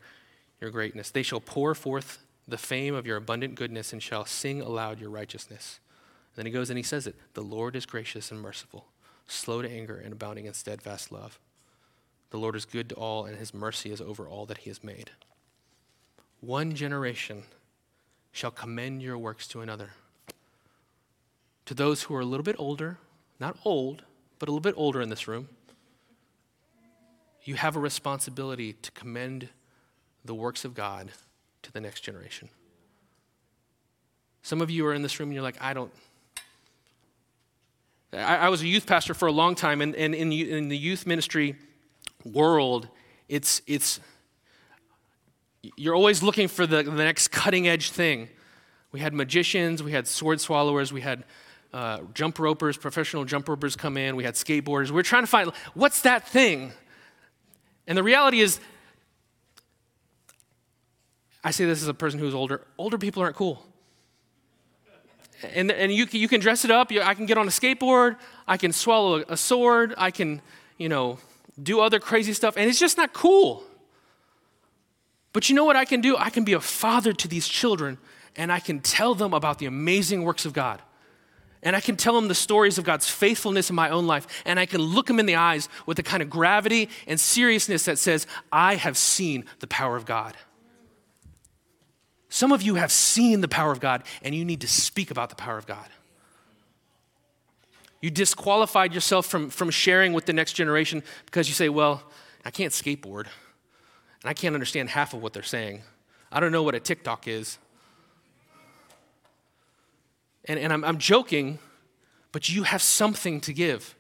[0.60, 1.10] your greatness.
[1.10, 2.18] They shall pour forth
[2.48, 5.80] the fame of your abundant goodness and shall sing aloud your righteousness.
[6.34, 8.86] then he goes and he says it The Lord is gracious and merciful
[9.26, 11.38] slow to anger, and abounding in steadfast love.
[12.30, 14.82] The Lord is good to all, and his mercy is over all that he has
[14.82, 15.10] made.
[16.40, 17.44] One generation
[18.32, 19.90] shall commend your works to another.
[21.66, 22.98] To those who are a little bit older,
[23.38, 24.02] not old,
[24.38, 25.48] but a little bit older in this room,
[27.44, 29.48] you have a responsibility to commend
[30.24, 31.10] the works of God
[31.62, 32.48] to the next generation.
[34.42, 35.92] Some of you are in this room and you're like, I don't.
[38.12, 40.76] I, I was a youth pastor for a long time, and, and in, in the
[40.76, 41.56] youth ministry
[42.24, 42.88] world,
[43.28, 44.00] it's, it's,
[45.76, 48.28] you're always looking for the, the next cutting edge thing.
[48.92, 51.24] We had magicians, we had sword swallowers, we had
[51.72, 54.90] uh, jump ropers, professional jump ropers come in, we had skateboarders.
[54.90, 56.72] We we're trying to find what's that thing?
[57.86, 58.60] And the reality is,
[61.42, 63.66] I say this as a person who's older, older people aren't cool.
[65.54, 66.90] And, and you, you can dress it up.
[66.92, 68.16] I can get on a skateboard.
[68.46, 69.94] I can swallow a sword.
[69.98, 70.40] I can,
[70.78, 71.18] you know,
[71.60, 72.56] do other crazy stuff.
[72.56, 73.64] And it's just not cool.
[75.32, 76.16] But you know what I can do?
[76.16, 77.98] I can be a father to these children
[78.36, 80.80] and I can tell them about the amazing works of God.
[81.62, 84.26] And I can tell them the stories of God's faithfulness in my own life.
[84.44, 87.84] And I can look them in the eyes with the kind of gravity and seriousness
[87.84, 90.36] that says, I have seen the power of God.
[92.32, 95.28] Some of you have seen the power of God, and you need to speak about
[95.28, 95.86] the power of God.
[98.00, 102.02] You disqualified yourself from, from sharing with the next generation because you say, Well,
[102.42, 103.26] I can't skateboard,
[104.22, 105.82] and I can't understand half of what they're saying.
[106.32, 107.58] I don't know what a TikTok is.
[110.46, 111.58] And, and I'm, I'm joking,
[112.32, 113.94] but you have something to give.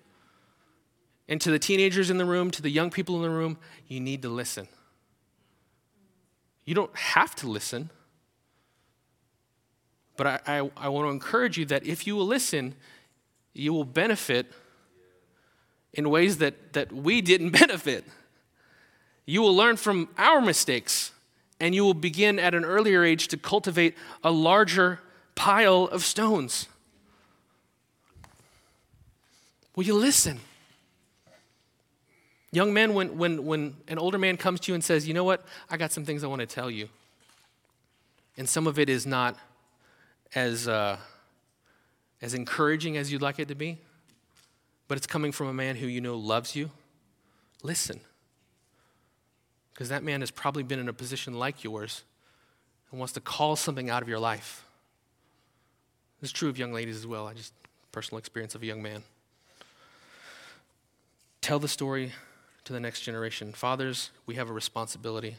[1.28, 3.58] And to the teenagers in the room, to the young people in the room,
[3.88, 4.68] you need to listen.
[6.64, 7.90] You don't have to listen.
[10.22, 12.76] But I, I, I want to encourage you that if you will listen,
[13.54, 14.46] you will benefit
[15.94, 18.04] in ways that, that we didn't benefit.
[19.26, 21.10] You will learn from our mistakes,
[21.58, 25.00] and you will begin at an earlier age to cultivate a larger
[25.34, 26.68] pile of stones.
[29.74, 30.38] Will you listen?
[32.52, 35.24] Young men, when, when, when an older man comes to you and says, You know
[35.24, 35.44] what?
[35.68, 36.88] I got some things I want to tell you.
[38.36, 39.36] And some of it is not
[40.34, 40.96] as, uh,
[42.20, 43.78] as encouraging as you'd like it to be,
[44.88, 46.70] but it's coming from a man who you know loves you,
[47.62, 48.00] listen.
[49.72, 52.02] Because that man has probably been in a position like yours
[52.90, 54.64] and wants to call something out of your life.
[56.20, 57.26] This is true of young ladies as well.
[57.26, 57.52] I just
[57.90, 59.02] personal experience of a young man.
[61.40, 62.12] Tell the story
[62.64, 63.52] to the next generation.
[63.52, 65.36] Fathers, we have a responsibility.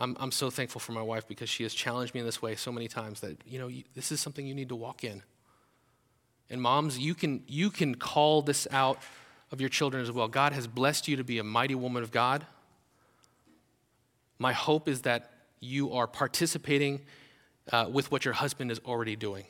[0.00, 2.56] I'm, I'm so thankful for my wife because she has challenged me in this way
[2.56, 5.22] so many times that, you know, you, this is something you need to walk in.
[6.48, 8.98] And moms, you can, you can call this out
[9.52, 10.26] of your children as well.
[10.26, 12.46] God has blessed you to be a mighty woman of God.
[14.38, 15.30] My hope is that
[15.60, 17.02] you are participating
[17.70, 19.44] uh, with what your husband is already doing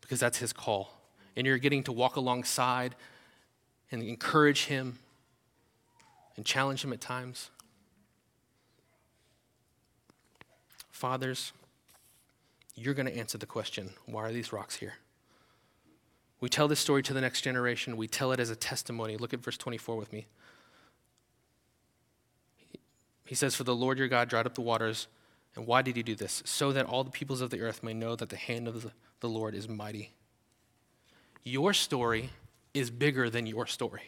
[0.00, 0.90] because that's his call.
[1.36, 2.96] And you're getting to walk alongside
[3.92, 4.98] and encourage him
[6.36, 7.50] and challenge him at times.
[11.04, 11.52] Fathers,
[12.74, 14.94] you're going to answer the question why are these rocks here?
[16.40, 17.98] We tell this story to the next generation.
[17.98, 19.18] We tell it as a testimony.
[19.18, 20.24] Look at verse 24 with me.
[23.26, 25.06] He says, For the Lord your God dried up the waters.
[25.54, 26.42] And why did he do this?
[26.46, 28.90] So that all the peoples of the earth may know that the hand of
[29.20, 30.14] the Lord is mighty.
[31.42, 32.30] Your story
[32.72, 34.04] is bigger than your story.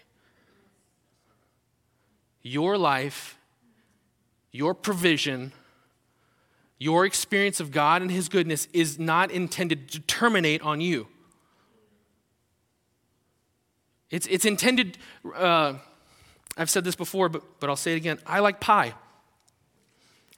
[2.40, 3.36] Your life,
[4.50, 5.52] your provision,
[6.78, 11.06] your experience of God and His goodness is not intended to terminate on you.
[14.10, 14.98] It's, it's intended,
[15.34, 15.74] uh,
[16.56, 18.18] I've said this before, but, but I'll say it again.
[18.26, 18.94] I like pie.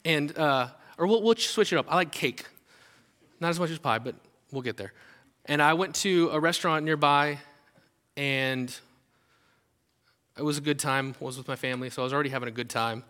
[0.04, 1.86] And, uh, or we'll, we'll switch it up.
[1.88, 2.44] I like cake.
[3.40, 4.14] Not as much as pie, but
[4.50, 4.92] we'll get there.
[5.44, 7.38] And I went to a restaurant nearby,
[8.16, 8.74] and
[10.36, 11.14] it was a good time.
[11.20, 13.04] I was with my family, so I was already having a good time.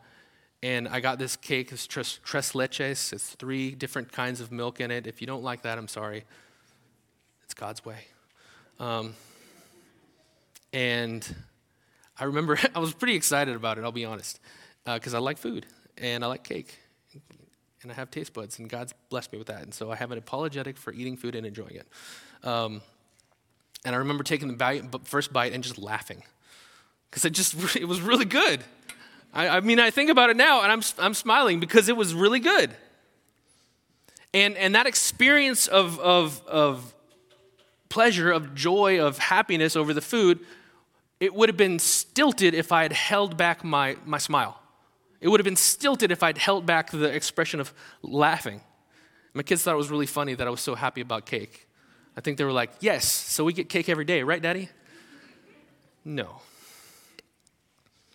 [0.63, 3.13] And I got this cake, it's tres, tres leches.
[3.13, 5.07] It's three different kinds of milk in it.
[5.07, 6.25] If you don't like that, I'm sorry.
[7.45, 8.07] It's God's way.
[8.81, 9.15] Um,
[10.73, 11.27] and
[12.19, 14.41] I remember I was pretty excited about it, I'll be honest,
[14.85, 16.79] because uh, I like food and I like cake.
[17.83, 19.63] And I have taste buds, and God's blessed me with that.
[19.63, 21.87] And so I have an apologetic for eating food and enjoying it.
[22.43, 22.83] Um,
[23.85, 26.25] and I remember taking the bite, first bite and just laughing
[27.09, 28.65] because it just it was really good.
[29.39, 32.13] I, I mean, I think about it now and I'm, I'm smiling because it was
[32.13, 32.75] really good.
[34.35, 36.93] And, and that experience of, of, of
[37.89, 40.41] pleasure, of joy, of happiness over the food,
[41.21, 44.61] it would have been stilted if I had held back my, my smile.
[45.21, 47.73] It would have been stilted if I'd held back the expression of
[48.03, 48.61] laughing.
[49.35, 51.69] My kids thought it was really funny that I was so happy about cake.
[52.17, 54.69] I think they were like, yes, so we get cake every day, right, Daddy?
[56.05, 56.41] No.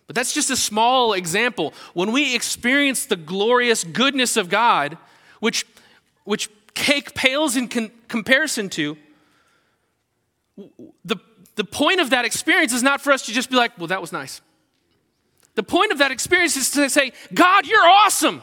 [0.06, 1.72] But that's just a small example.
[1.94, 4.98] When we experience the glorious goodness of God,
[5.40, 5.66] which,
[6.24, 8.98] which cake pales in con- comparison to,
[11.04, 11.16] the,
[11.56, 14.00] the point of that experience is not for us to just be like, well, that
[14.00, 14.40] was nice.
[15.54, 18.42] The point of that experience is to say, God, you're awesome.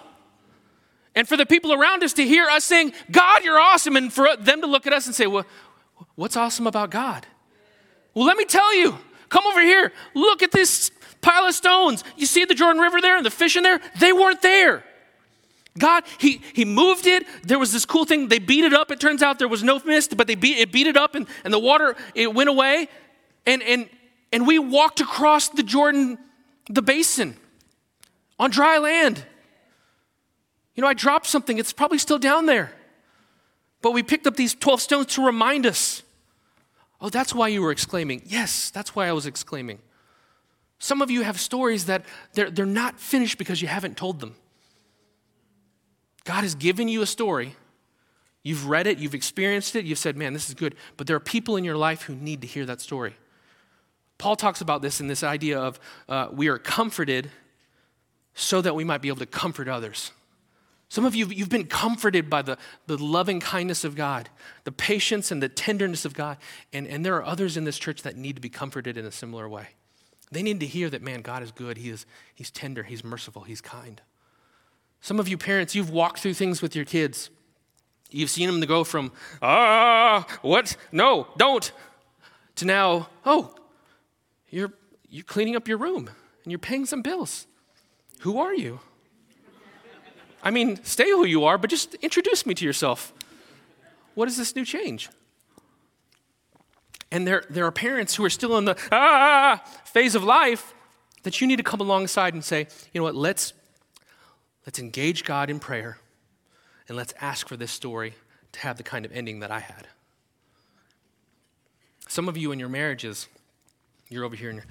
[1.14, 4.36] And for the people around us to hear us saying, God, you're awesome, and for
[4.38, 5.45] them to look at us and say, well,
[6.16, 7.28] what's awesome about God?
[8.14, 8.97] Well, let me tell you,
[9.28, 10.89] come over here, look at this
[11.22, 12.03] pile of stones.
[12.17, 13.80] You see the Jordan River there and the fish in there?
[13.99, 14.84] They weren't there.
[15.78, 17.26] God, he, he moved it.
[17.43, 18.28] There was this cool thing.
[18.28, 18.91] They beat it up.
[18.91, 21.28] It turns out there was no mist, but they beat it, beat it up and,
[21.43, 22.89] and the water, it went away.
[23.45, 23.89] And, and,
[24.34, 26.17] and we walked across the Jordan,
[26.69, 27.38] the basin
[28.38, 29.26] on dry land.
[30.76, 31.57] You know, I dropped something.
[31.57, 32.74] It's probably still down there.
[33.82, 36.03] But we picked up these 12 stones to remind us.
[36.99, 38.22] Oh, that's why you were exclaiming.
[38.26, 39.80] Yes, that's why I was exclaiming.
[40.82, 44.34] Some of you have stories that they're, they're not finished because you haven't told them.
[46.23, 47.55] God has given you a story.
[48.41, 50.73] You've read it, you've experienced it, you've said, man, this is good.
[50.97, 53.15] But there are people in your life who need to hear that story.
[54.17, 55.79] Paul talks about this in this idea of
[56.09, 57.29] uh, we are comforted
[58.34, 60.11] so that we might be able to comfort others.
[60.89, 62.57] Some of you, you've been comforted by the,
[62.88, 64.29] the loving kindness of God,
[64.63, 66.38] the patience and the tenderness of God.
[66.73, 69.11] And, and there are others in this church that need to be comforted in a
[69.11, 69.67] similar way.
[70.32, 71.77] They need to hear that, man, God is good.
[71.77, 72.84] He is, he's tender.
[72.84, 73.43] He's merciful.
[73.43, 74.01] He's kind.
[75.01, 77.29] Some of you parents, you've walked through things with your kids.
[78.11, 79.11] You've seen them go from,
[79.41, 80.77] ah, what?
[80.91, 81.71] No, don't,
[82.57, 83.55] to now, oh,
[84.49, 84.73] you're,
[85.09, 86.09] you're cleaning up your room
[86.43, 87.47] and you're paying some bills.
[88.19, 88.79] Who are you?
[90.43, 93.13] I mean, stay who you are, but just introduce me to yourself.
[94.13, 95.09] What is this new change?
[97.12, 100.74] And there, there are parents who are still in the ah phase of life
[101.24, 103.53] that you need to come alongside and say, you know what, let's
[104.66, 105.97] Let's engage God in prayer
[106.88, 108.14] and let's ask for this story
[108.51, 109.88] to have the kind of ending that I had.
[112.07, 113.28] Some of you in your marriages,
[114.09, 114.62] you're over here and,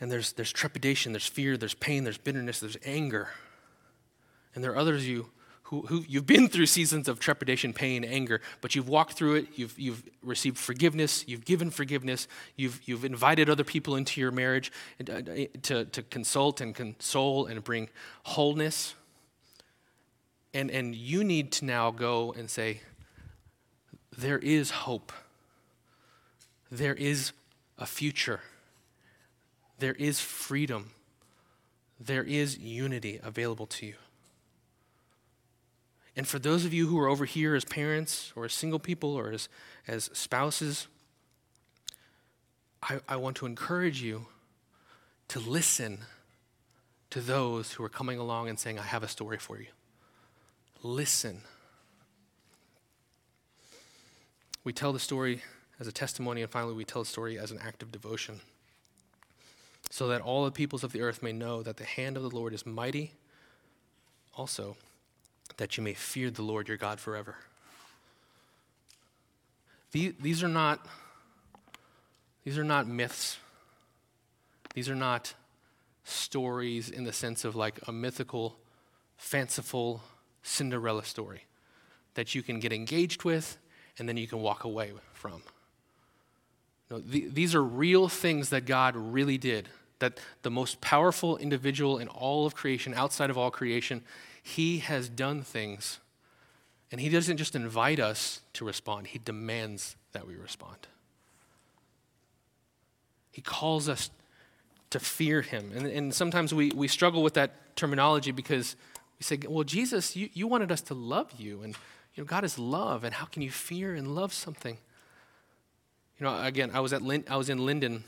[0.00, 3.28] and there's, there's trepidation, there's fear, there's pain, there's bitterness, there's anger.
[4.54, 5.30] And there are others you
[5.72, 9.46] who, who you've been through seasons of trepidation, pain, anger, but you've walked through it,
[9.54, 14.70] you've, you've received forgiveness, you've given forgiveness, you've, you've invited other people into your marriage
[15.00, 15.22] uh, uh,
[15.62, 17.88] to, to consult and console and bring
[18.24, 18.94] wholeness.
[20.52, 22.82] And, and you need to now go and say,
[24.14, 25.10] there is hope.
[26.70, 27.32] There is
[27.78, 28.40] a future.
[29.78, 30.90] There is freedom.
[31.98, 33.94] There is unity available to you.
[36.16, 39.14] And for those of you who are over here as parents or as single people
[39.14, 39.48] or as,
[39.88, 40.86] as spouses,
[42.82, 44.26] I, I want to encourage you
[45.28, 46.00] to listen
[47.10, 49.68] to those who are coming along and saying, I have a story for you.
[50.82, 51.42] Listen.
[54.64, 55.42] We tell the story
[55.80, 58.40] as a testimony, and finally, we tell the story as an act of devotion,
[59.90, 62.30] so that all the peoples of the earth may know that the hand of the
[62.30, 63.12] Lord is mighty
[64.34, 64.76] also
[65.62, 67.36] that you may fear the Lord your God forever.
[69.92, 70.84] These are not,
[72.42, 73.38] these are not myths.
[74.74, 75.34] These are not
[76.02, 78.56] stories in the sense of like a mythical,
[79.16, 80.02] fanciful
[80.42, 81.44] Cinderella story
[82.14, 83.56] that you can get engaged with
[84.00, 85.42] and then you can walk away from.
[86.90, 89.68] No, the, these are real things that God really did.
[90.00, 94.02] That the most powerful individual in all of creation, outside of all creation,
[94.42, 96.00] he has done things,
[96.90, 100.88] and He doesn't just invite us to respond, He demands that we respond.
[103.30, 104.10] He calls us
[104.90, 105.72] to fear Him.
[105.74, 108.76] And, and sometimes we, we struggle with that terminology because
[109.18, 111.74] we say, well, Jesus, you, you wanted us to love you, and
[112.14, 114.76] you know, God is love, and how can you fear and love something?
[116.18, 118.04] You know, again, I was at Lin- I was in Linden,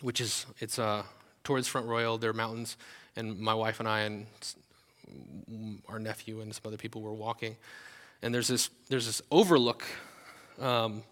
[0.00, 1.04] which is it's uh,
[1.44, 2.18] towards Front Royal.
[2.18, 2.76] There are mountains,
[3.14, 4.26] and my wife and I and
[5.88, 7.56] our nephew and some other people were walking,
[8.22, 9.84] and there's this there's this overlook
[10.60, 11.02] um,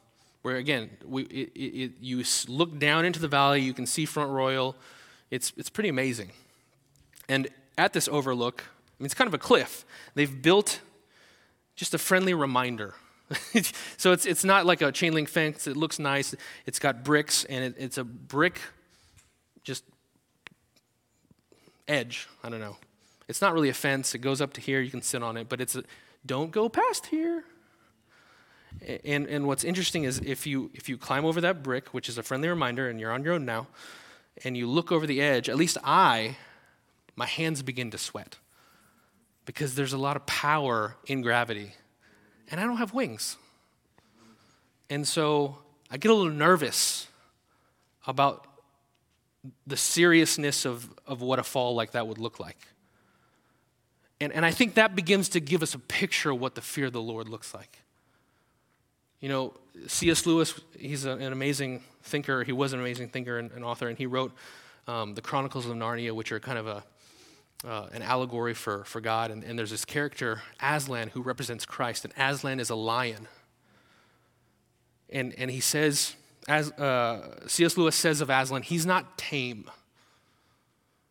[0.42, 4.30] where again we, it, it, you look down into the valley, you can see Front
[4.30, 4.76] Royal.
[5.30, 6.30] It's it's pretty amazing,
[7.28, 9.84] and at this overlook, I mean it's kind of a cliff.
[10.14, 10.80] They've built
[11.74, 12.94] just a friendly reminder.
[13.96, 15.66] so it's it's not like a chain link fence.
[15.66, 16.34] It looks nice.
[16.64, 18.60] It's got bricks, and it, it's a brick
[19.64, 19.82] just
[21.88, 22.28] edge.
[22.44, 22.76] I don't know.
[23.28, 24.14] It's not really a fence.
[24.14, 24.80] It goes up to here.
[24.80, 25.84] You can sit on it, but it's a,
[26.24, 27.44] don't go past here.
[29.04, 32.18] And, and what's interesting is if you, if you climb over that brick, which is
[32.18, 33.68] a friendly reminder, and you're on your own now,
[34.44, 36.36] and you look over the edge, at least I,
[37.16, 38.36] my hands begin to sweat
[39.46, 41.72] because there's a lot of power in gravity.
[42.50, 43.36] And I don't have wings.
[44.90, 45.58] And so
[45.90, 47.08] I get a little nervous
[48.06, 48.46] about
[49.66, 52.58] the seriousness of, of what a fall like that would look like.
[54.20, 56.86] And, and I think that begins to give us a picture of what the fear
[56.86, 57.82] of the Lord looks like.
[59.20, 59.54] You know,
[59.86, 60.26] C.S.
[60.26, 62.44] Lewis, he's an amazing thinker.
[62.44, 64.32] He was an amazing thinker and, and author, and he wrote
[64.86, 66.84] um, the Chronicles of Narnia, which are kind of a,
[67.66, 69.30] uh, an allegory for, for God.
[69.30, 73.28] And, and there's this character, Aslan, who represents Christ, and Aslan is a lion.
[75.10, 76.14] And, and he says,
[76.48, 77.76] as uh, C.S.
[77.76, 79.70] Lewis says of Aslan, he's not tame.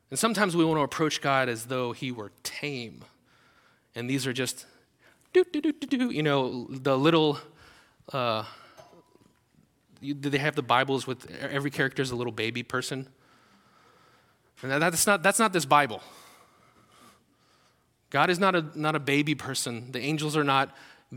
[0.10, 3.03] And sometimes we want to approach God as though he were tame.
[3.95, 4.66] And these are just,
[5.34, 7.39] do, do, do, do, do, you know, the little
[8.14, 8.43] uh,
[10.01, 13.08] you, do they have the Bibles with every character is a little baby person?
[14.62, 16.01] And that's not, that's not this Bible.
[18.10, 19.91] God is not a, not a baby person.
[19.91, 20.76] The angels are not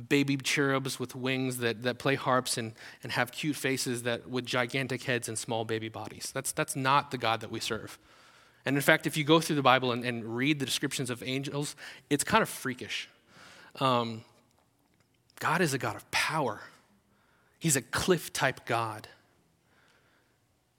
[0.09, 2.73] baby cherubs with wings that, that play harps and,
[3.03, 6.31] and have cute faces that, with gigantic heads and small baby bodies.
[6.35, 7.99] That's, that's not the God that we serve.
[8.69, 11.23] And in fact, if you go through the Bible and, and read the descriptions of
[11.23, 11.75] angels,
[12.11, 13.09] it's kind of freakish.
[13.81, 14.25] Um,
[15.41, 16.61] God is a God of power.
[17.59, 19.09] He's a cliff type God.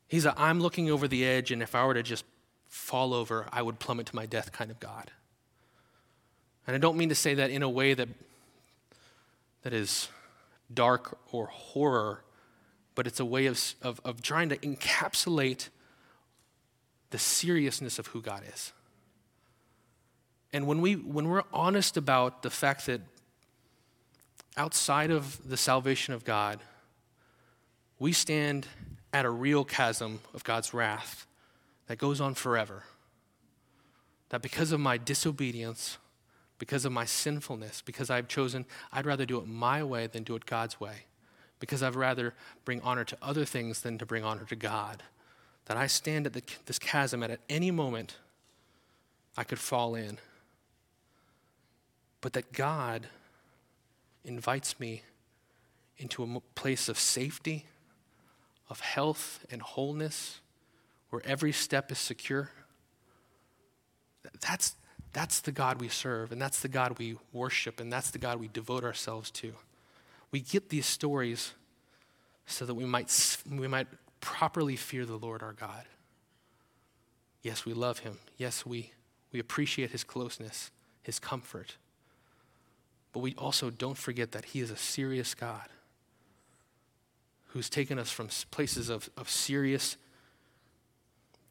[0.07, 2.25] He's a I'm looking over the edge, and if I were to just
[2.67, 5.09] fall over, I would plummet to my death kind of God.
[6.67, 8.09] And I don't mean to say that in a way that,
[9.63, 10.09] that is
[10.71, 12.23] dark or horror,
[12.93, 15.69] but it's a way of, of, of trying to encapsulate
[17.11, 18.73] the seriousness of who God is.
[20.51, 23.01] And when, we, when we're honest about the fact that
[24.57, 26.59] outside of the salvation of God,
[27.99, 28.67] we stand
[29.13, 31.27] at a real chasm of God's wrath
[31.87, 32.83] that goes on forever.
[34.29, 35.97] That because of my disobedience,
[36.59, 40.35] because of my sinfulness, because I've chosen, I'd rather do it my way than do
[40.35, 41.05] it God's way.
[41.59, 42.33] Because I'd rather
[42.63, 45.03] bring honor to other things than to bring honor to God.
[45.69, 48.17] That I stand at the, this chasm and at any moment
[49.37, 50.17] I could fall in.
[52.21, 53.07] But that God
[54.25, 55.03] invites me
[55.99, 57.65] into a place of safety
[58.67, 60.39] of health and wholeness,
[61.11, 62.49] where every step is secure.
[64.41, 64.75] That's,
[65.13, 68.39] that's the God we serve, and that's the God we worship, and that's the God
[68.39, 69.53] we devote ourselves to.
[70.31, 71.53] We get these stories
[72.45, 73.87] so that we might, we might
[74.21, 75.85] properly fear the Lord our God.
[77.41, 78.17] Yes, we love him.
[78.37, 78.91] Yes, we,
[79.31, 80.71] we appreciate his closeness,
[81.03, 81.75] his comfort.
[83.13, 85.67] But we also don't forget that he is a serious God
[87.47, 89.97] who's taken us from places of, of serious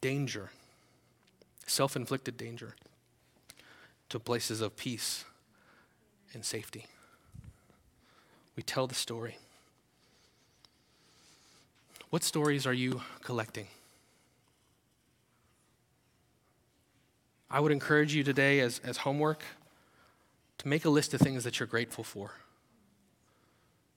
[0.01, 0.51] danger,
[1.65, 2.75] self inflicted danger,
[4.09, 5.25] to places of peace
[6.33, 6.85] and safety.
[8.55, 9.37] We tell the story.
[12.09, 13.67] What stories are you collecting?
[17.51, 19.43] I would encourage you today, as, as homework,
[20.59, 22.31] to make a list of things that you're grateful for.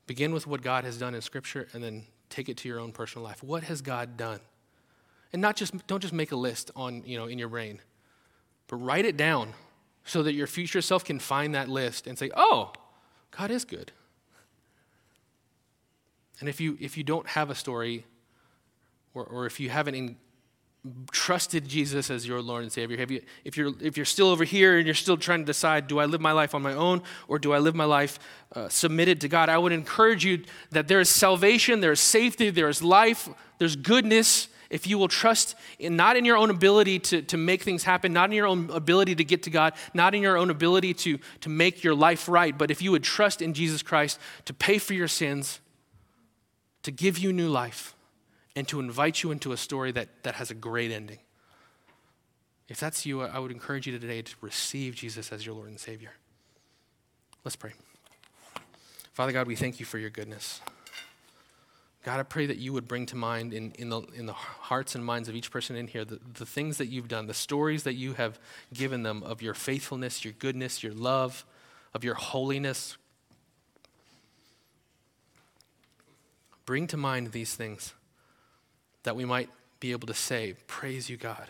[0.06, 2.92] Begin with what God has done in Scripture and then take it to your own
[2.92, 3.42] personal life.
[3.42, 4.40] What has God done?
[5.32, 7.80] And not just don't just make a list on, you know, in your brain,
[8.68, 9.54] but write it down
[10.04, 12.72] so that your future self can find that list and say, "Oh,
[13.30, 13.92] God is good."
[16.42, 18.04] And if you if you don't have a story
[19.14, 20.16] or, or if you haven't in,
[21.12, 24.76] trusted Jesus as your Lord and Savior, you, if, you're, if you're still over here
[24.76, 27.38] and you're still trying to decide, do I live my life on my own or
[27.38, 28.18] do I live my life
[28.56, 32.50] uh, submitted to God, I would encourage you that there is salvation, there is safety,
[32.50, 33.28] there is life,
[33.58, 34.48] there's goodness.
[34.68, 38.12] If you will trust in, not in your own ability to, to make things happen,
[38.12, 41.20] not in your own ability to get to God, not in your own ability to,
[41.42, 44.78] to make your life right, but if you would trust in Jesus Christ to pay
[44.78, 45.60] for your sins,
[46.82, 47.94] to give you new life,
[48.54, 51.18] and to invite you into a story that, that has a great ending.
[52.68, 55.80] If that's you, I would encourage you today to receive Jesus as your Lord and
[55.80, 56.12] Savior.
[57.44, 57.72] Let's pray.
[59.12, 60.60] Father God, we thank you for your goodness.
[62.04, 64.94] God, I pray that you would bring to mind in, in, the, in the hearts
[64.94, 67.84] and minds of each person in here the, the things that you've done, the stories
[67.84, 68.40] that you have
[68.74, 71.44] given them of your faithfulness, your goodness, your love,
[71.94, 72.96] of your holiness.
[76.64, 77.94] Bring to mind these things
[79.02, 79.48] that we might
[79.80, 81.48] be able to say, Praise you, God.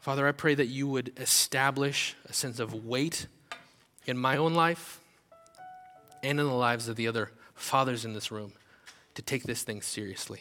[0.00, 3.26] Father, I pray that you would establish a sense of weight
[4.04, 5.00] in my own life
[6.22, 8.52] and in the lives of the other fathers in this room
[9.14, 10.40] to take this thing seriously.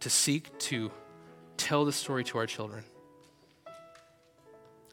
[0.00, 0.92] To seek to
[1.56, 2.84] tell the story to our children.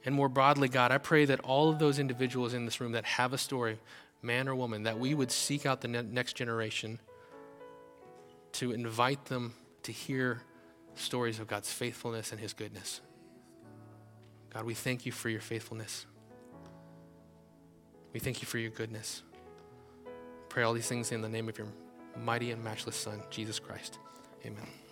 [0.05, 3.05] And more broadly, God, I pray that all of those individuals in this room that
[3.05, 3.77] have a story,
[4.23, 6.99] man or woman, that we would seek out the ne- next generation
[8.53, 9.53] to invite them
[9.83, 10.41] to hear
[10.95, 13.01] stories of God's faithfulness and His goodness.
[14.53, 16.05] God, we thank you for your faithfulness.
[18.13, 19.23] We thank you for your goodness.
[20.49, 21.67] Pray all these things in the name of your
[22.15, 23.97] mighty and matchless Son, Jesus Christ.
[24.45, 24.82] Amen.